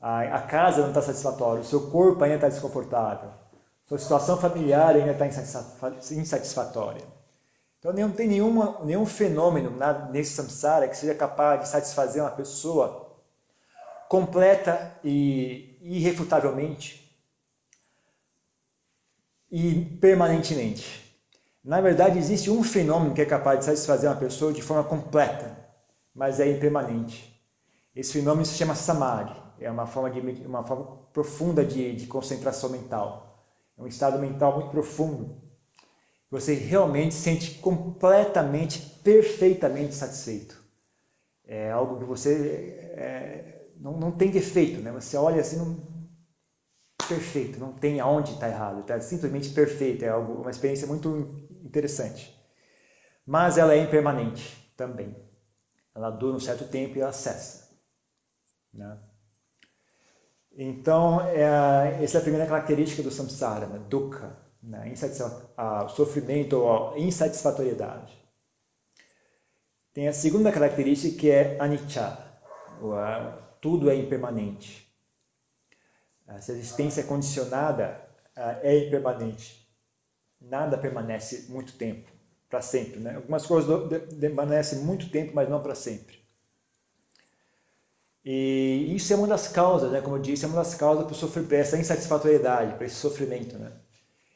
[0.00, 3.30] A, a, casa não está satisfatória, o seu corpo ainda está desconfortável,
[3.86, 5.26] sua situação familiar ainda está
[6.14, 7.21] insatisfatória.
[7.82, 9.76] Então não tem nenhuma, nenhum fenômeno
[10.12, 13.10] nesse samsara que seja capaz de satisfazer uma pessoa
[14.08, 17.12] completa e irrefutavelmente
[19.50, 21.12] e permanentemente.
[21.64, 25.56] Na verdade, existe um fenômeno que é capaz de satisfazer uma pessoa de forma completa,
[26.14, 27.36] mas é impermanente.
[27.96, 32.70] Esse fenômeno se chama samadhi, é uma forma, de, uma forma profunda de, de concentração
[32.70, 33.36] mental.
[33.76, 35.41] É um estado mental muito profundo.
[36.32, 40.58] Você realmente se sente completamente, perfeitamente satisfeito.
[41.46, 44.90] É algo que você é, não, não tem defeito, né?
[44.92, 45.76] Você olha assim, não,
[47.06, 52.34] perfeito, não tem aonde está errado, está simplesmente perfeito, é algo, uma experiência muito interessante.
[53.26, 55.14] Mas ela é impermanente também.
[55.94, 57.68] Ela dura um certo tempo e ela cessa.
[58.72, 58.98] Né?
[60.56, 63.84] Então, é, essa é a primeira característica do samsara, né?
[63.90, 64.94] dukkha, né?
[65.56, 68.12] a, sofrimento ou a insatisfatoriedade.
[69.92, 72.18] Tem a segunda característica que é anicca,
[72.80, 74.86] ou a, tudo é impermanente.
[76.26, 78.00] Essa existência condicionada
[78.62, 79.62] é impermanente
[80.48, 82.10] nada permanece muito tempo,
[82.48, 83.00] para sempre.
[83.00, 83.16] Né?
[83.16, 83.68] Algumas coisas
[84.18, 86.20] permanecem muito tempo, mas não para sempre.
[88.24, 90.00] E isso é uma das causas, né?
[90.00, 93.58] como eu disse, é uma das causas para essa insatisfatoriedade, para esse sofrimento.
[93.58, 93.72] Né?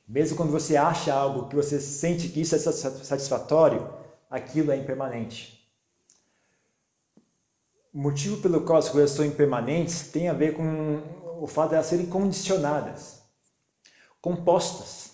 [0.06, 3.92] Mesmo quando você acha algo que você sente que isso é satisfatório,
[4.30, 5.56] aquilo é impermanente.
[7.92, 11.02] O motivo pelo qual as coisas são impermanentes tem a ver com
[11.40, 13.22] o fato de elas serem condicionadas,
[14.20, 15.10] compostas.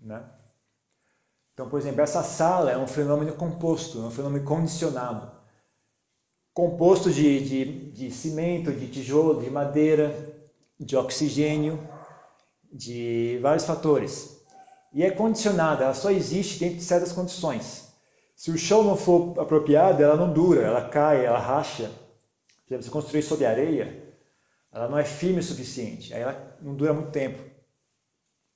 [0.00, 0.22] Né?
[1.52, 5.30] Então, por exemplo, essa sala é um fenômeno composto, é um fenômeno condicionado.
[6.54, 10.14] Composto de, de, de cimento, de tijolo, de madeira,
[10.78, 11.78] de oxigênio,
[12.72, 14.40] de vários fatores.
[14.92, 17.88] E é condicionada, ela só existe dentro de certas condições.
[18.34, 21.90] Se o chão não for apropriado, ela não dura, ela cai, ela racha.
[22.66, 24.02] Se você construir sobre areia,
[24.72, 27.38] ela não é firme o suficiente, aí ela não dura muito tempo.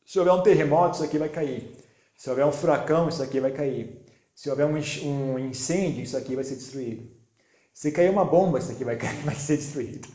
[0.07, 1.71] Se houver um terremoto, isso aqui vai cair.
[2.17, 4.05] Se houver um furacão, isso aqui vai cair.
[4.35, 7.09] Se houver um incêndio, isso aqui vai ser destruído.
[7.73, 10.09] Se cair uma bomba, isso aqui vai, cair, vai ser destruído.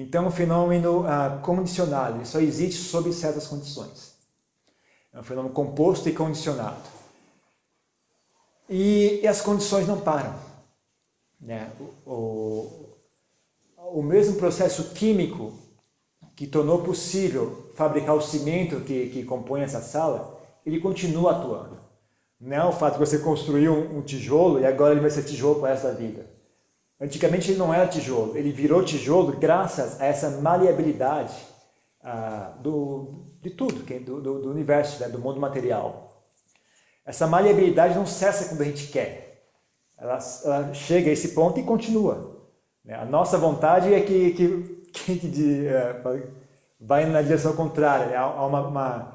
[0.00, 4.12] Então, o fenômeno ah, condicionado só existe sob certas condições.
[5.12, 6.80] É um fenômeno composto e condicionado.
[8.70, 10.38] E, e as condições não param.
[11.40, 11.68] Né?
[12.06, 15.58] O, o, o mesmo processo químico
[16.36, 21.76] que tornou possível fabricar o cimento que, que compõe essa sala, ele continua atuando.
[22.40, 25.24] Não é o fato de você construir um, um tijolo e agora ele vai ser
[25.24, 26.37] tijolo para essa vida.
[27.00, 31.34] Antigamente ele não era tijolo, ele virou tijolo graças a essa maleabilidade
[32.02, 33.08] ah, do,
[33.40, 36.24] de tudo, do, do, do universo, né, do mundo material.
[37.06, 39.44] Essa maleabilidade não cessa quando a gente quer.
[39.96, 42.36] Ela, ela chega a esse ponto e continua.
[42.84, 42.94] Né?
[42.94, 46.02] A nossa vontade é que, que que de, é,
[46.80, 48.18] vai na direção contrária.
[48.18, 49.14] Há uma, uma,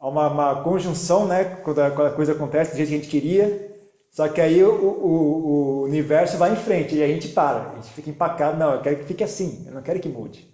[0.00, 3.10] uma, uma conjunção né, quando a, quando a, coisa acontece do jeito que a gente
[3.10, 3.69] queria,
[4.10, 7.74] só que aí o, o, o, universo vai em frente e a gente para, a
[7.76, 8.58] gente fica empacado.
[8.58, 10.48] Não, eu quero que fique assim, eu não quero que mude.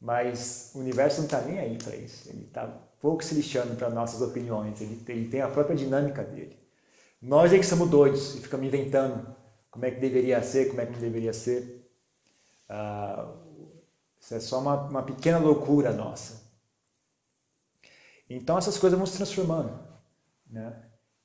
[0.00, 2.68] Mas o universo não está nem aí para isso, ele está
[3.00, 6.56] pouco se lixando para nossas opiniões, ele, ele tem a própria dinâmica dele.
[7.20, 9.26] Nós é que somos doidos e ficamos inventando
[9.70, 11.84] como é que deveria ser, como é que não deveria ser.
[12.68, 13.34] Ah,
[14.20, 16.42] isso é só uma, uma pequena loucura nossa.
[18.30, 19.76] Então essas coisas vão se transformando.
[20.48, 20.72] Né?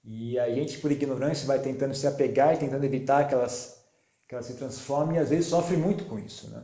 [0.04, 3.82] E a gente, por ignorância, vai tentando se apegar e tentando evitar que elas,
[4.28, 6.50] que elas se transformem e às vezes sofre muito com isso.
[6.50, 6.64] Né?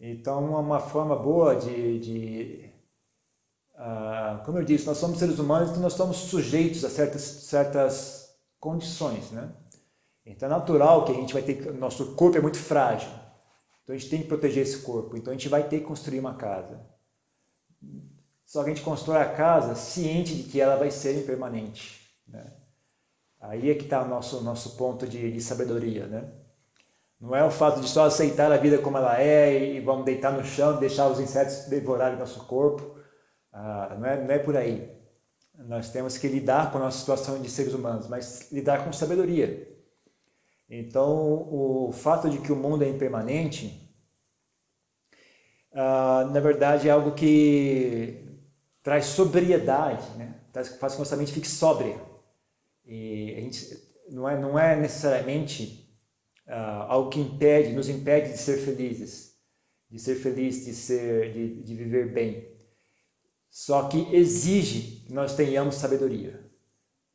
[0.00, 2.70] Então, uma forma boa de, de
[3.74, 8.34] uh, como eu disse, nós somos seres humanos, então nós estamos sujeitos a certas, certas
[8.58, 9.50] condições, né?
[10.24, 13.10] Então é natural que a gente vai ter, nosso corpo é muito frágil,
[13.82, 16.20] então a gente tem que proteger esse corpo, então a gente vai ter que construir
[16.20, 16.80] uma casa.
[18.52, 22.52] Só que a gente constrói a casa ciente de que ela vai ser impermanente, né?
[23.40, 26.30] Aí é que está o nosso, nosso ponto de, de sabedoria, né?
[27.18, 30.32] Não é o fato de só aceitar a vida como ela é e vamos deitar
[30.32, 32.94] no chão e deixar os insetos devorarem nosso corpo.
[33.50, 34.86] Ah, não, é, não é por aí.
[35.60, 39.66] Nós temos que lidar com a nossa situação de seres humanos, mas lidar com sabedoria.
[40.68, 43.80] Então, o fato de que o mundo é impermanente,
[45.72, 48.21] ah, na verdade, é algo que
[48.82, 50.34] traz sobriedade, né?
[50.52, 51.98] faz com que nossa mente fique sóbria.
[52.84, 53.78] E a gente,
[54.10, 55.88] não, é, não é necessariamente
[56.46, 59.34] uh, algo que impede, nos impede de ser felizes,
[59.90, 62.48] de ser feliz, de ser, de, de viver bem.
[63.50, 66.40] Só que exige que nós tenhamos sabedoria,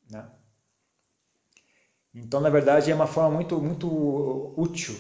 [0.10, 0.30] né?
[2.14, 4.98] Então, na verdade, é uma forma muito, muito útil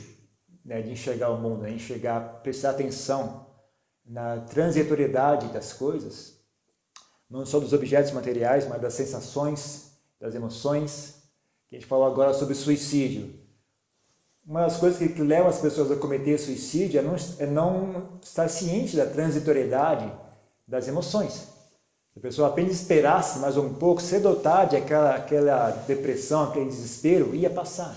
[0.64, 1.72] né, de enxergar o mundo, né?
[1.72, 3.48] enxergar, prestar atenção
[4.06, 6.37] na transitoriedade das coisas,
[7.30, 11.16] não só dos objetos materiais, mas das sensações, das emoções.
[11.72, 13.34] A gente falou agora sobre suicídio
[14.48, 18.20] uma das coisas que, que levam as pessoas a cometer suicídio é não, é não
[18.24, 20.10] estar ciente da transitoriedade
[20.66, 21.34] das emoções.
[22.14, 26.68] Se a pessoa apenas esperasse mais um pouco, cedo ou tarde, aquela, aquela depressão, aquele
[26.68, 27.94] desespero ia passar.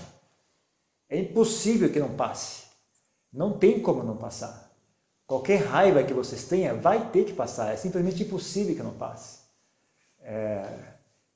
[1.09, 2.63] É impossível que não passe.
[3.31, 4.69] Não tem como não passar.
[5.31, 7.71] Qualquer raiva que vocês tenham vai ter que passar.
[7.71, 9.39] É simplesmente impossível que não passe.
[10.19, 10.67] É,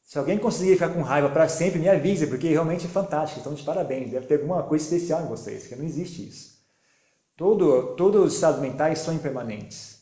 [0.06, 3.40] se alguém conseguir ficar com raiva para sempre, me avise, porque realmente é fantástico.
[3.40, 4.12] Então, de parabéns.
[4.12, 6.60] Deve ter alguma coisa especial em vocês, porque não existe isso.
[7.38, 10.02] Todo, todos os estados mentais são impermanentes.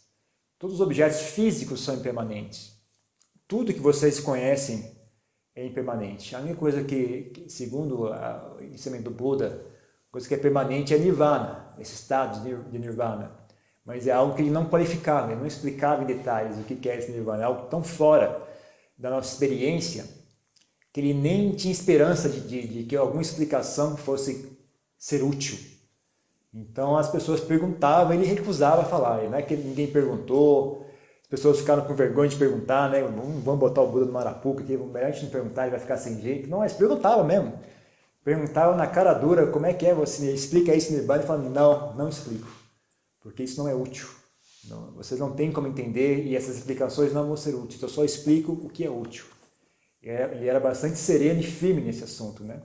[0.58, 2.72] Todos os objetos físicos são impermanentes.
[3.48, 4.92] Tudo que vocês conhecem
[5.56, 6.36] é impermanente.
[6.36, 9.64] A única coisa que, segundo o ensinamento do Buda,
[10.12, 12.42] coisa que é permanente é nirvana, esse estado
[12.72, 13.43] de nirvana.
[13.86, 16.98] Mas é algo que ele não qualificava, ele não explicava em detalhes o que é
[16.98, 17.44] esse nirvana.
[17.44, 18.42] É algo tão fora
[18.98, 20.06] da nossa experiência,
[20.94, 24.58] que ele nem tinha esperança de, de, de que alguma explicação fosse
[24.98, 25.58] ser útil.
[26.54, 29.24] Então as pessoas perguntavam, ele recusava falar.
[29.24, 30.86] Não é que ninguém perguntou,
[31.24, 33.02] as pessoas ficaram com vergonha de perguntar, né?
[33.02, 35.98] Vamos botar o Buda no Marapuca, que melhor a gente não perguntar, ele vai ficar
[35.98, 36.48] sem jeito.
[36.48, 37.54] Não, mas perguntava mesmo.
[38.24, 41.94] Perguntava na cara dura como é que é você, explica isso Nibbana, e falava, não,
[41.96, 42.48] não explico,
[43.24, 44.08] porque isso não é útil.
[44.66, 47.82] Não, vocês não têm como entender e essas explicações não vão ser úteis.
[47.82, 49.26] Eu só explico o que é útil.
[50.04, 52.62] É, ele era bastante sereno e firme nesse assunto, né?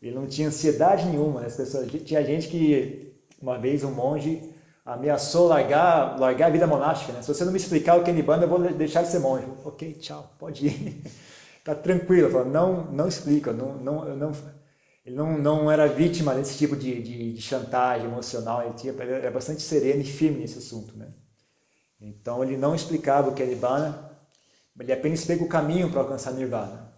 [0.00, 1.40] Ele não tinha ansiedade nenhuma.
[1.40, 1.46] Né?
[1.46, 4.42] As pessoas, tinha gente que, uma vez, um monge
[4.84, 7.12] ameaçou largar, largar a vida monástica.
[7.12, 7.22] Né?
[7.22, 9.46] Se você não me explicar o que é Nibbana, eu vou deixar de ser monge.
[9.64, 11.02] Ok, tchau, pode ir.
[11.58, 12.30] Está tranquilo.
[12.30, 13.52] Falou, não, não explica.
[13.52, 14.32] Não, não, não,
[15.04, 18.62] ele não, não era vítima desse tipo de, de, de chantagem emocional.
[18.62, 21.08] Ele, tinha, ele era bastante sereno e firme nesse assunto, né?
[22.00, 24.10] Então ele não explicava o que é Nibbana,
[24.80, 26.90] ele apenas explica o caminho para alcançar Nirvana.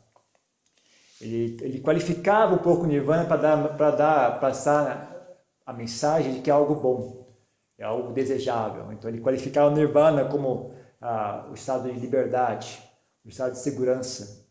[1.20, 5.12] Ele, ele qualificava um pouco Nirvana para dar, para dar, passar
[5.66, 7.26] a mensagem de que é algo bom,
[7.76, 8.92] é algo desejável.
[8.92, 12.80] Então ele qualificava o Nirvana como ah, o estado de liberdade,
[13.24, 14.46] o estado de segurança,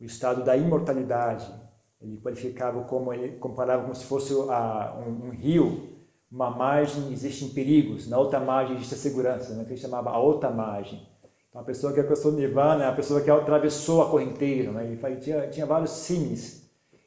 [0.00, 1.52] o estado da imortalidade.
[2.00, 5.90] Ele qualificava como ele comparava como se fosse ah, um, um rio
[6.30, 10.18] uma margem existem perigos, na outra margem existe a segurança, né, que ele chamava a
[10.18, 11.04] outra margem.
[11.48, 14.70] Então, a pessoa que alcançou Nirvana é a pessoa que atravessou a correnteira.
[14.70, 14.84] Né?
[14.84, 16.62] Ele tinha, tinha vários sims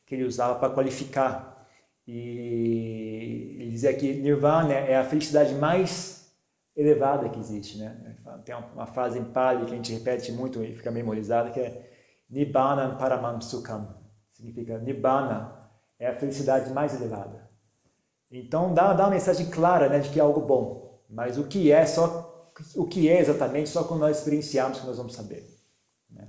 [0.05, 1.65] que ele usava para qualificar.
[2.05, 6.29] E ele dizia que Nirvana é a felicidade mais
[6.75, 7.77] elevada que existe.
[7.77, 8.17] Né?
[8.43, 11.89] Tem uma frase em Pali que a gente repete muito e fica memorizada, que é
[12.29, 14.02] Nibbana Paramam Sukham.
[14.43, 15.55] Significa Nibbana
[15.97, 17.49] é a felicidade mais elevada.
[18.29, 21.71] Então dá, dá uma mensagem clara né, de que é algo bom, mas o que
[21.71, 22.29] é só
[22.75, 25.49] o que é exatamente só quando nós experienciarmos que nós vamos saber.
[26.11, 26.27] Né?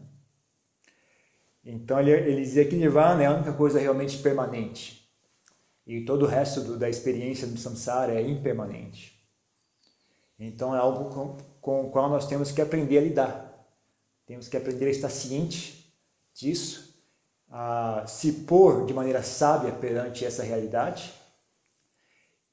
[1.65, 5.05] Então ele, ele dizia que Nirvana é a única coisa realmente permanente
[5.85, 9.13] e todo o resto do, da experiência do samsara é impermanente.
[10.39, 13.69] Então é algo com, com o qual nós temos que aprender a lidar.
[14.25, 15.93] Temos que aprender a estar ciente
[16.33, 16.84] disso,
[17.57, 21.15] a se pôr de maneira sábia perante essa realidade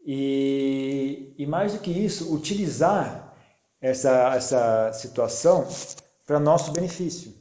[0.06, 3.36] E, e mais do que isso, utilizar
[3.80, 5.68] essa, essa situação
[6.26, 7.34] para nosso benefício.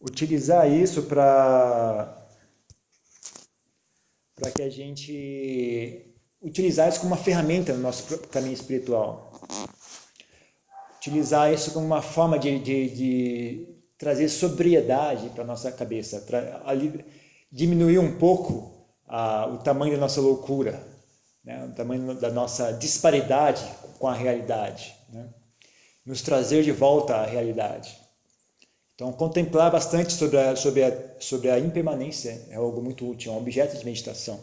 [0.00, 2.22] Utilizar isso para
[4.36, 9.32] para que a gente utilizar isso como uma ferramenta no nosso caminho espiritual.
[10.98, 16.24] Utilizar isso como uma forma de, de, de trazer sobriedade para nossa cabeça,
[16.64, 17.04] ali,
[17.50, 18.72] diminuir um pouco
[19.52, 20.82] o tamanho da nossa loucura,
[21.44, 21.64] né?
[21.70, 23.64] o tamanho da nossa disparidade
[23.98, 25.28] com a realidade, né?
[26.04, 27.96] nos trazer de volta à realidade.
[28.94, 33.34] Então, contemplar bastante sobre a, sobre a, sobre a impermanência é algo muito útil, é
[33.34, 34.40] um objeto de meditação.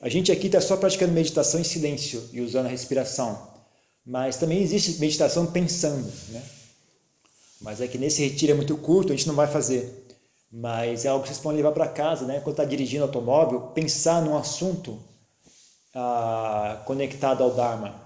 [0.00, 3.50] A gente aqui está só praticando meditação em silêncio e usando a respiração,
[4.04, 6.42] mas também existe meditação pensando, né?
[7.62, 10.06] Mas é que nesse retiro é muito curto, a gente não vai fazer.
[10.50, 12.40] Mas é algo que vocês podem levar para casa, né?
[12.40, 14.98] Quando está dirigindo automóvel, pensar num assunto
[15.94, 18.02] ah, conectado ao Dharma.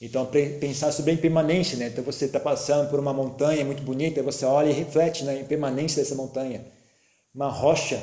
[0.00, 0.26] Então,
[0.60, 1.88] pensar sobre a impermanência, né?
[1.88, 6.02] Então, você está passando por uma montanha muito bonita, você olha e reflete na impermanência
[6.02, 6.64] dessa montanha.
[7.34, 8.00] Uma rocha,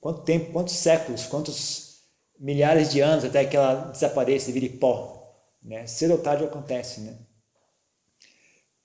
[0.00, 2.00] quanto tempo, quantos séculos, quantos
[2.38, 5.30] milhares de anos até que ela desapareça e vire pó,
[5.62, 5.86] né?
[5.86, 7.14] Cedo ou tarde acontece, né?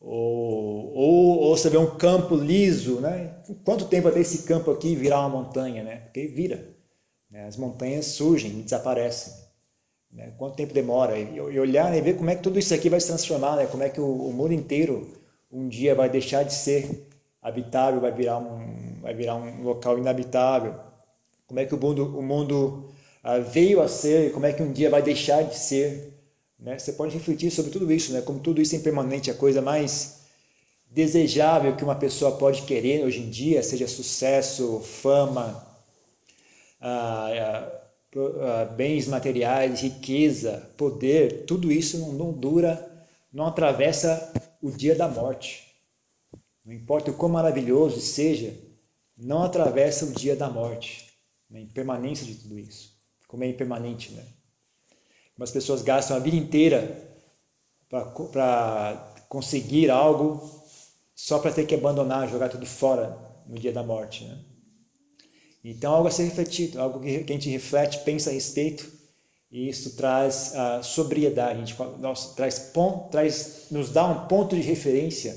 [0.08, 3.32] Ou, ou, ou você vê um campo liso, né?
[3.64, 5.95] Quanto tempo até esse campo aqui virar uma montanha, né?
[5.97, 6.64] Porque vira.
[7.30, 7.47] Né?
[7.47, 9.34] As montanhas surgem e desaparecem.
[10.12, 10.32] Né?
[10.38, 11.18] Quanto tempo demora?
[11.18, 11.97] E, e olhar né?
[11.97, 13.66] e ver como é que tudo isso aqui vai se transformar, né?
[13.66, 15.10] Como é que o, o mundo inteiro
[15.51, 17.08] um dia vai deixar de ser
[17.41, 20.76] habitável, vai virar um, vai virar um local inabitável.
[21.47, 22.93] Como é que o mundo, o mundo
[23.24, 26.14] uh, veio a ser, como é que um dia vai deixar de ser.
[26.60, 26.78] Né?
[26.78, 28.22] Você pode refletir sobre tudo isso, né?
[28.22, 30.26] como tudo isso é impermanente, a coisa mais
[30.89, 35.68] desejável que uma pessoa pode querer hoje em dia, seja sucesso, fama,
[36.80, 37.82] ah, ah,
[38.16, 42.91] ah, bens materiais, riqueza, poder, tudo isso não, não dura,
[43.34, 44.32] não atravessa
[44.62, 45.66] o dia da morte.
[46.64, 48.53] Não importa o quão maravilhoso seja,
[49.18, 51.14] não atravessa o dia da morte,
[51.53, 52.95] a impermanência de tudo isso.
[53.28, 54.24] Como é impermanente, né?
[55.39, 57.03] As pessoas gastam a vida inteira
[57.89, 60.63] para conseguir algo
[61.15, 63.17] só para ter que abandonar, jogar tudo fora
[63.47, 64.25] no dia da morte.
[64.25, 64.38] Né?
[65.63, 68.91] Então, algo a ser refletido, algo que a gente reflete, pensa a respeito,
[69.51, 74.55] e isso traz a sobriedade, a gente nós, traz, ponto, traz, nos dá um ponto
[74.55, 75.36] de referência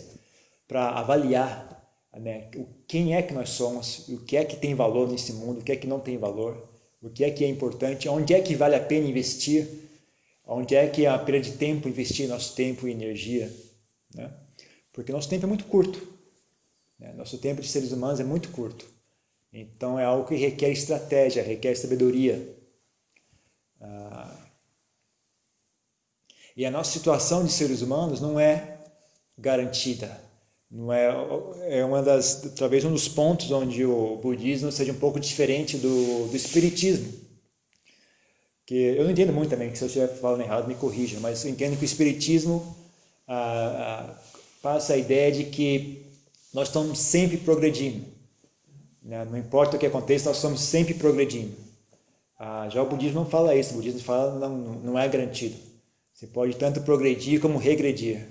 [0.67, 1.69] para avaliar
[2.13, 2.51] né,
[2.87, 5.73] quem é que nós somos, o que é que tem valor nesse mundo, o que
[5.73, 6.69] é que não tem valor,
[7.01, 9.88] o que é que é importante, onde é que vale a pena investir
[10.51, 13.55] Onde é que é a perda de tempo investir nosso tempo e energia?
[14.15, 14.33] Né?
[14.95, 16.01] Porque nosso tempo é muito curto.
[16.99, 17.13] Né?
[17.13, 18.87] Nosso tempo de seres humanos é muito curto.
[19.53, 22.57] Então é algo que requer estratégia, requer sabedoria.
[23.79, 24.35] Ah,
[26.57, 28.79] e a nossa situação de seres humanos não é
[29.37, 30.19] garantida.
[30.71, 35.21] Não é, é uma das, talvez um dos pontos onde o budismo seja um pouco
[35.21, 37.28] diferente do, do espiritismo
[38.69, 41.43] que eu não entendo muito também, que se eu estiver falando errado me corrija, mas
[41.43, 42.77] eu entendo que o Espiritismo
[43.27, 44.15] ah, ah,
[44.61, 46.05] passa a ideia de que
[46.53, 48.05] nós estamos sempre progredindo.
[49.03, 49.25] Né?
[49.25, 51.55] Não importa o que aconteça, nós estamos sempre progredindo.
[52.39, 55.57] Ah, já o budismo não fala isso, o budismo fala não, não é garantido.
[56.15, 58.29] Você pode tanto progredir como regredir.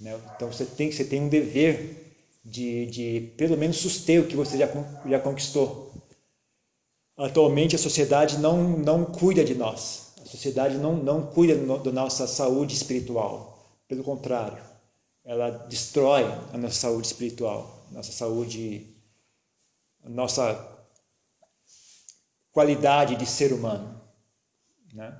[0.00, 0.18] Né?
[0.36, 4.56] Então você tem, você tem um dever de, de pelo menos suster o que você
[4.56, 4.70] já,
[5.06, 5.85] já conquistou.
[7.16, 10.12] Atualmente a sociedade não, não cuida de nós.
[10.22, 13.80] A sociedade não, não cuida da nossa saúde espiritual.
[13.88, 14.62] Pelo contrário,
[15.24, 18.86] ela destrói a nossa saúde espiritual, nossa saúde,
[20.04, 20.76] a nossa
[22.52, 23.98] qualidade de ser humano.
[24.92, 25.16] Né?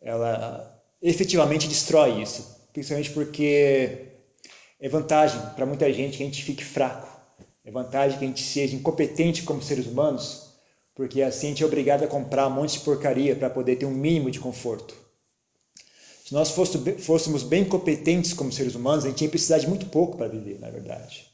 [0.00, 4.12] Ela efetivamente destrói isso, principalmente porque
[4.80, 7.07] é vantagem para muita gente que a gente fique fraco
[7.68, 10.54] é vantagem que a gente seja incompetente como seres humanos,
[10.94, 13.84] porque assim a gente é obrigado a comprar um monte de porcaria para poder ter
[13.84, 14.94] um mínimo de conforto.
[16.24, 20.16] Se nós fôssemos bem competentes como seres humanos, a gente ia precisar de muito pouco
[20.16, 21.26] para viver, na verdade.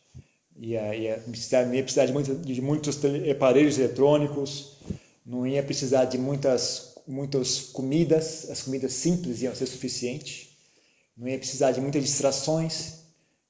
[0.57, 2.99] Ia, ia, precisar, ia precisar de, muito, de muitos
[3.30, 4.78] aparelhos eletrônicos,
[5.24, 10.49] não ia precisar de muitas, muitas comidas, as comidas simples iam ser suficientes,
[11.16, 13.05] não ia precisar de muitas distrações,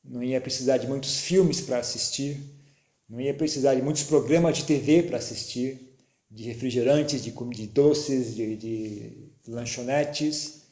[0.04, 2.52] não ia precisar de muitos filmes para assistir,
[3.08, 5.94] não ia precisar de muitos programas de TV para assistir,
[6.30, 10.62] de refrigerantes, de, de doces, de, de lanchonetes,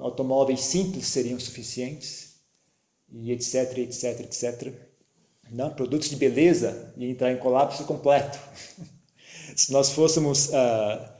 [0.00, 2.34] automóveis simples seriam suficientes,
[3.12, 4.72] e etc, etc, etc.
[5.50, 8.38] Não, produtos de beleza ia entrar em colapso completo.
[9.56, 11.14] Se nós fôssemos uh,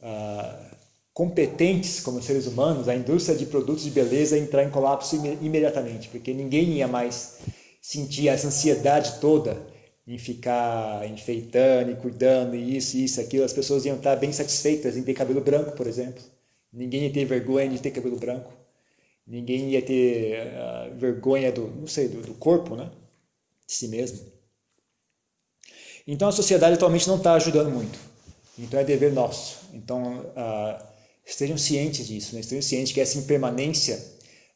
[0.00, 0.76] ah,
[1.12, 6.32] competentes como seres humanos, a indústria de produtos de beleza entrar em colapso imediatamente, porque
[6.32, 7.38] ninguém ia mais
[7.80, 9.71] sentir essa ansiedade toda
[10.06, 13.44] em ficar enfeitando e cuidando, e isso, isso, aquilo.
[13.44, 16.22] As pessoas iam estar bem satisfeitas em ter cabelo branco, por exemplo.
[16.72, 18.52] Ninguém ia ter vergonha de ter cabelo branco.
[19.26, 22.90] Ninguém ia ter uh, vergonha do, não sei, do, do corpo, né?
[23.66, 24.20] De si mesmo.
[26.06, 27.98] Então a sociedade atualmente não está ajudando muito.
[28.58, 29.60] Então é dever nosso.
[29.72, 30.84] Então uh,
[31.24, 32.40] estejam cientes disso, né?
[32.40, 34.04] estejam cientes que essa impermanência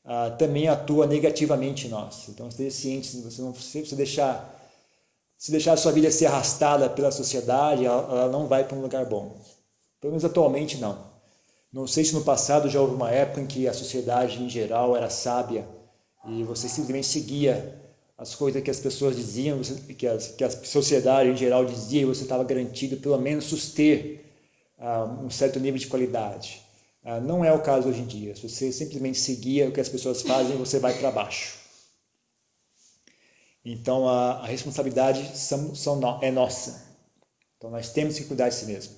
[0.05, 2.29] uh, também atua negativamente em nós.
[2.29, 4.56] Então estejam cientes, você não você deixar
[5.39, 9.05] se deixar sua vida ser arrastada pela sociedade, ela, ela não vai para um lugar
[9.05, 9.37] bom.
[10.01, 10.99] Pelo menos atualmente não.
[11.73, 14.97] Não sei se no passado já houve uma época em que a sociedade em geral
[14.97, 15.67] era sábia
[16.29, 17.81] e você simplesmente seguia
[18.19, 19.61] as coisas que as pessoas diziam,
[19.97, 24.25] que, as, que a sociedade em geral dizia, e você estava garantido pelo menos suster
[24.79, 26.63] uh, um certo nível de qualidade.
[27.05, 28.35] Uh, não é o caso hoje em dia.
[28.35, 31.56] Se você simplesmente seguia o que as pessoas fazem, você vai para baixo.
[33.69, 36.87] Então a, a responsabilidade são, são é nossa.
[37.59, 38.95] Então nós temos que cuidar de si mesmo.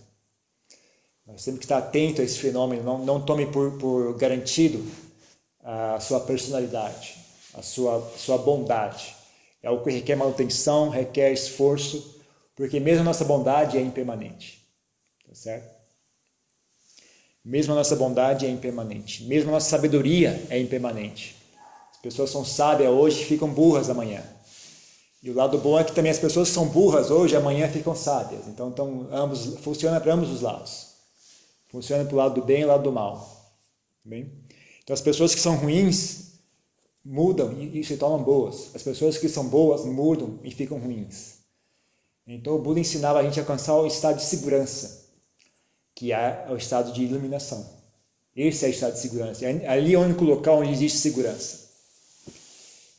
[1.27, 2.83] Nós temos que estar atento a esse fenômeno.
[2.83, 4.85] Não, não tome por, por garantido
[5.63, 9.17] a sua personalidade a sua, sua bondade.
[9.63, 12.17] É algo que requer manutenção, requer esforço,
[12.55, 14.65] porque mesmo a nossa bondade é impermanente.
[15.27, 15.79] Tá certo?
[17.45, 19.25] Mesmo a nossa bondade é impermanente.
[19.25, 21.37] Mesmo a nossa sabedoria é impermanente.
[21.93, 24.23] As pessoas são sábias hoje e ficam burras amanhã.
[25.29, 28.49] E o lado bom é que também as pessoas são burras hoje amanhã ficam sábias.
[28.49, 30.87] Então, então ambos, funciona para ambos os lados.
[31.69, 33.53] Funciona para o lado do bem e o lado do mal.
[34.03, 34.33] Bem?
[34.83, 36.31] Então as pessoas que são ruins
[37.05, 38.71] mudam e, se tornam boas.
[38.75, 41.35] As pessoas que são boas mudam e ficam ruins.
[42.27, 45.11] Então o Buda ensinava a gente a alcançar o estado de segurança,
[45.95, 47.69] que é o estado de iluminação.
[48.35, 49.45] Esse é o estado de segurança.
[49.45, 51.68] É ali é o único local onde existe segurança.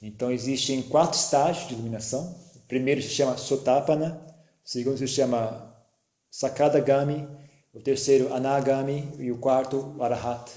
[0.01, 2.35] Então existem quatro estágios de iluminação.
[2.55, 4.19] O primeiro se chama Sotapana,
[4.65, 5.73] o segundo se chama
[6.31, 7.27] Sakadagami,
[7.73, 10.51] o terceiro Anagami e o quarto Arahat.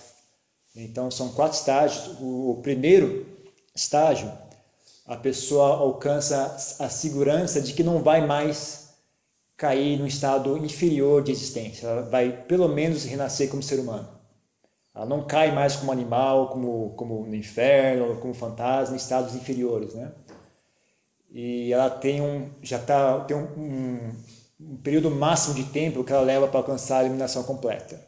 [0.75, 2.17] Então são quatro estágios.
[2.21, 3.27] O primeiro
[3.75, 4.31] estágio,
[5.07, 8.89] a pessoa alcança a segurança de que não vai mais
[9.57, 11.87] cair no estado inferior de existência.
[11.87, 14.22] Ela vai pelo menos renascer como ser humano.
[14.95, 19.95] Ela não cai mais como animal, como, como no inferno, como fantasma, em estados inferiores,
[19.95, 20.13] né?
[21.31, 24.15] E ela tem um, já tá, tem um, um,
[24.61, 27.99] um período máximo de tempo que ela leva para alcançar a eliminação completa.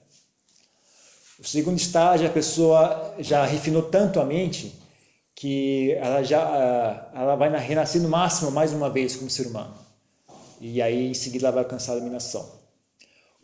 [1.38, 4.78] O segundo estágio, a pessoa já refinou tanto a mente
[5.34, 9.74] que ela já ah, ela vai renascer no máximo mais uma vez como ser humano.
[10.60, 12.63] E aí em seguida ela vai alcançar a iluminação.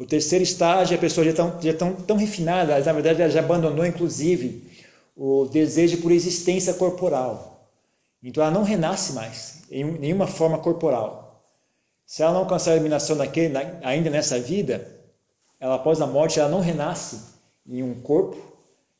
[0.00, 3.40] O terceiro estágio, a pessoa já tão, já tão, tão refinada, na verdade ela já
[3.40, 4.68] abandonou inclusive
[5.14, 7.68] o desejo por existência corporal.
[8.22, 11.44] Então ela não renasce mais em nenhuma forma corporal.
[12.06, 14.90] Se ela não alcançar a iluminação daquele, ainda nessa vida,
[15.60, 17.20] ela após a morte ela não renasce
[17.68, 18.50] em um corpo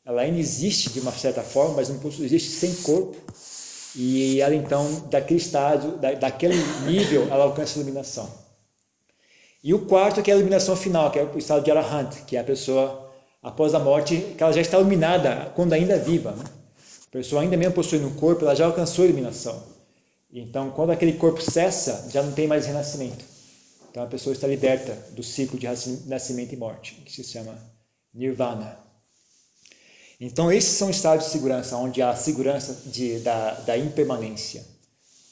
[0.05, 3.15] ela ainda existe de uma certa forma, mas não existe sem corpo.
[3.95, 8.40] E ela então, daquele estágio, da, daquele nível, ela alcança a iluminação.
[9.63, 12.35] E o quarto, que é a iluminação final, que é o estado de Arahant, que
[12.35, 13.11] é a pessoa,
[13.43, 16.31] após a morte, que ela já está iluminada quando ainda é viva.
[16.31, 16.43] Né?
[17.07, 19.61] A pessoa ainda mesmo possuindo um corpo, ela já alcançou a iluminação.
[20.33, 23.23] Então, quando aquele corpo cessa, já não tem mais renascimento.
[23.89, 25.67] Então, a pessoa está liberta do ciclo de
[26.07, 27.53] nascimento e morte, que se chama
[28.13, 28.79] Nirvana.
[30.19, 34.65] Então, esses são estados de segurança, onde há a segurança de, da, da impermanência.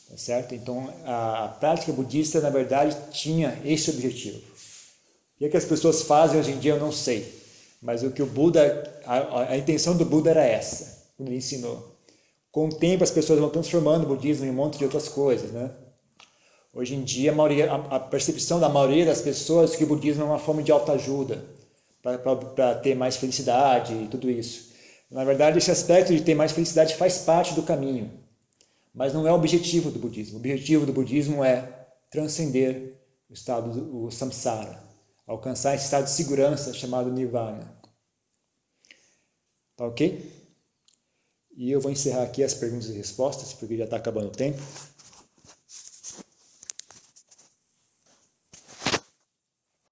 [0.09, 0.55] Tá certo?
[0.55, 4.37] Então, a, a prática budista, na verdade, tinha esse objetivo.
[4.37, 7.39] O que, é que as pessoas fazem hoje em dia, eu não sei.
[7.81, 11.95] Mas o que o Buda, a, a intenção do Buda era essa, quando ele ensinou.
[12.51, 15.51] Com o tempo, as pessoas vão transformando o budismo em um monte de outras coisas,
[15.51, 15.69] né?
[16.73, 20.23] Hoje em dia, a, maioria, a, percepção da maioria das pessoas é que o budismo
[20.23, 21.43] é uma forma de autoajuda,
[22.01, 24.69] para ter mais felicidade e tudo isso.
[25.09, 28.11] Na verdade, esse aspecto de ter mais felicidade faz parte do caminho,
[28.99, 30.35] mas não é o objetivo do budismo.
[30.35, 34.83] O objetivo do budismo é transcender o estado do samsara,
[35.25, 37.73] alcançar esse estado de segurança chamado nirvana.
[39.77, 40.29] Tá ok?
[41.55, 44.61] E eu vou encerrar aqui as perguntas e respostas, porque já está acabando o tempo.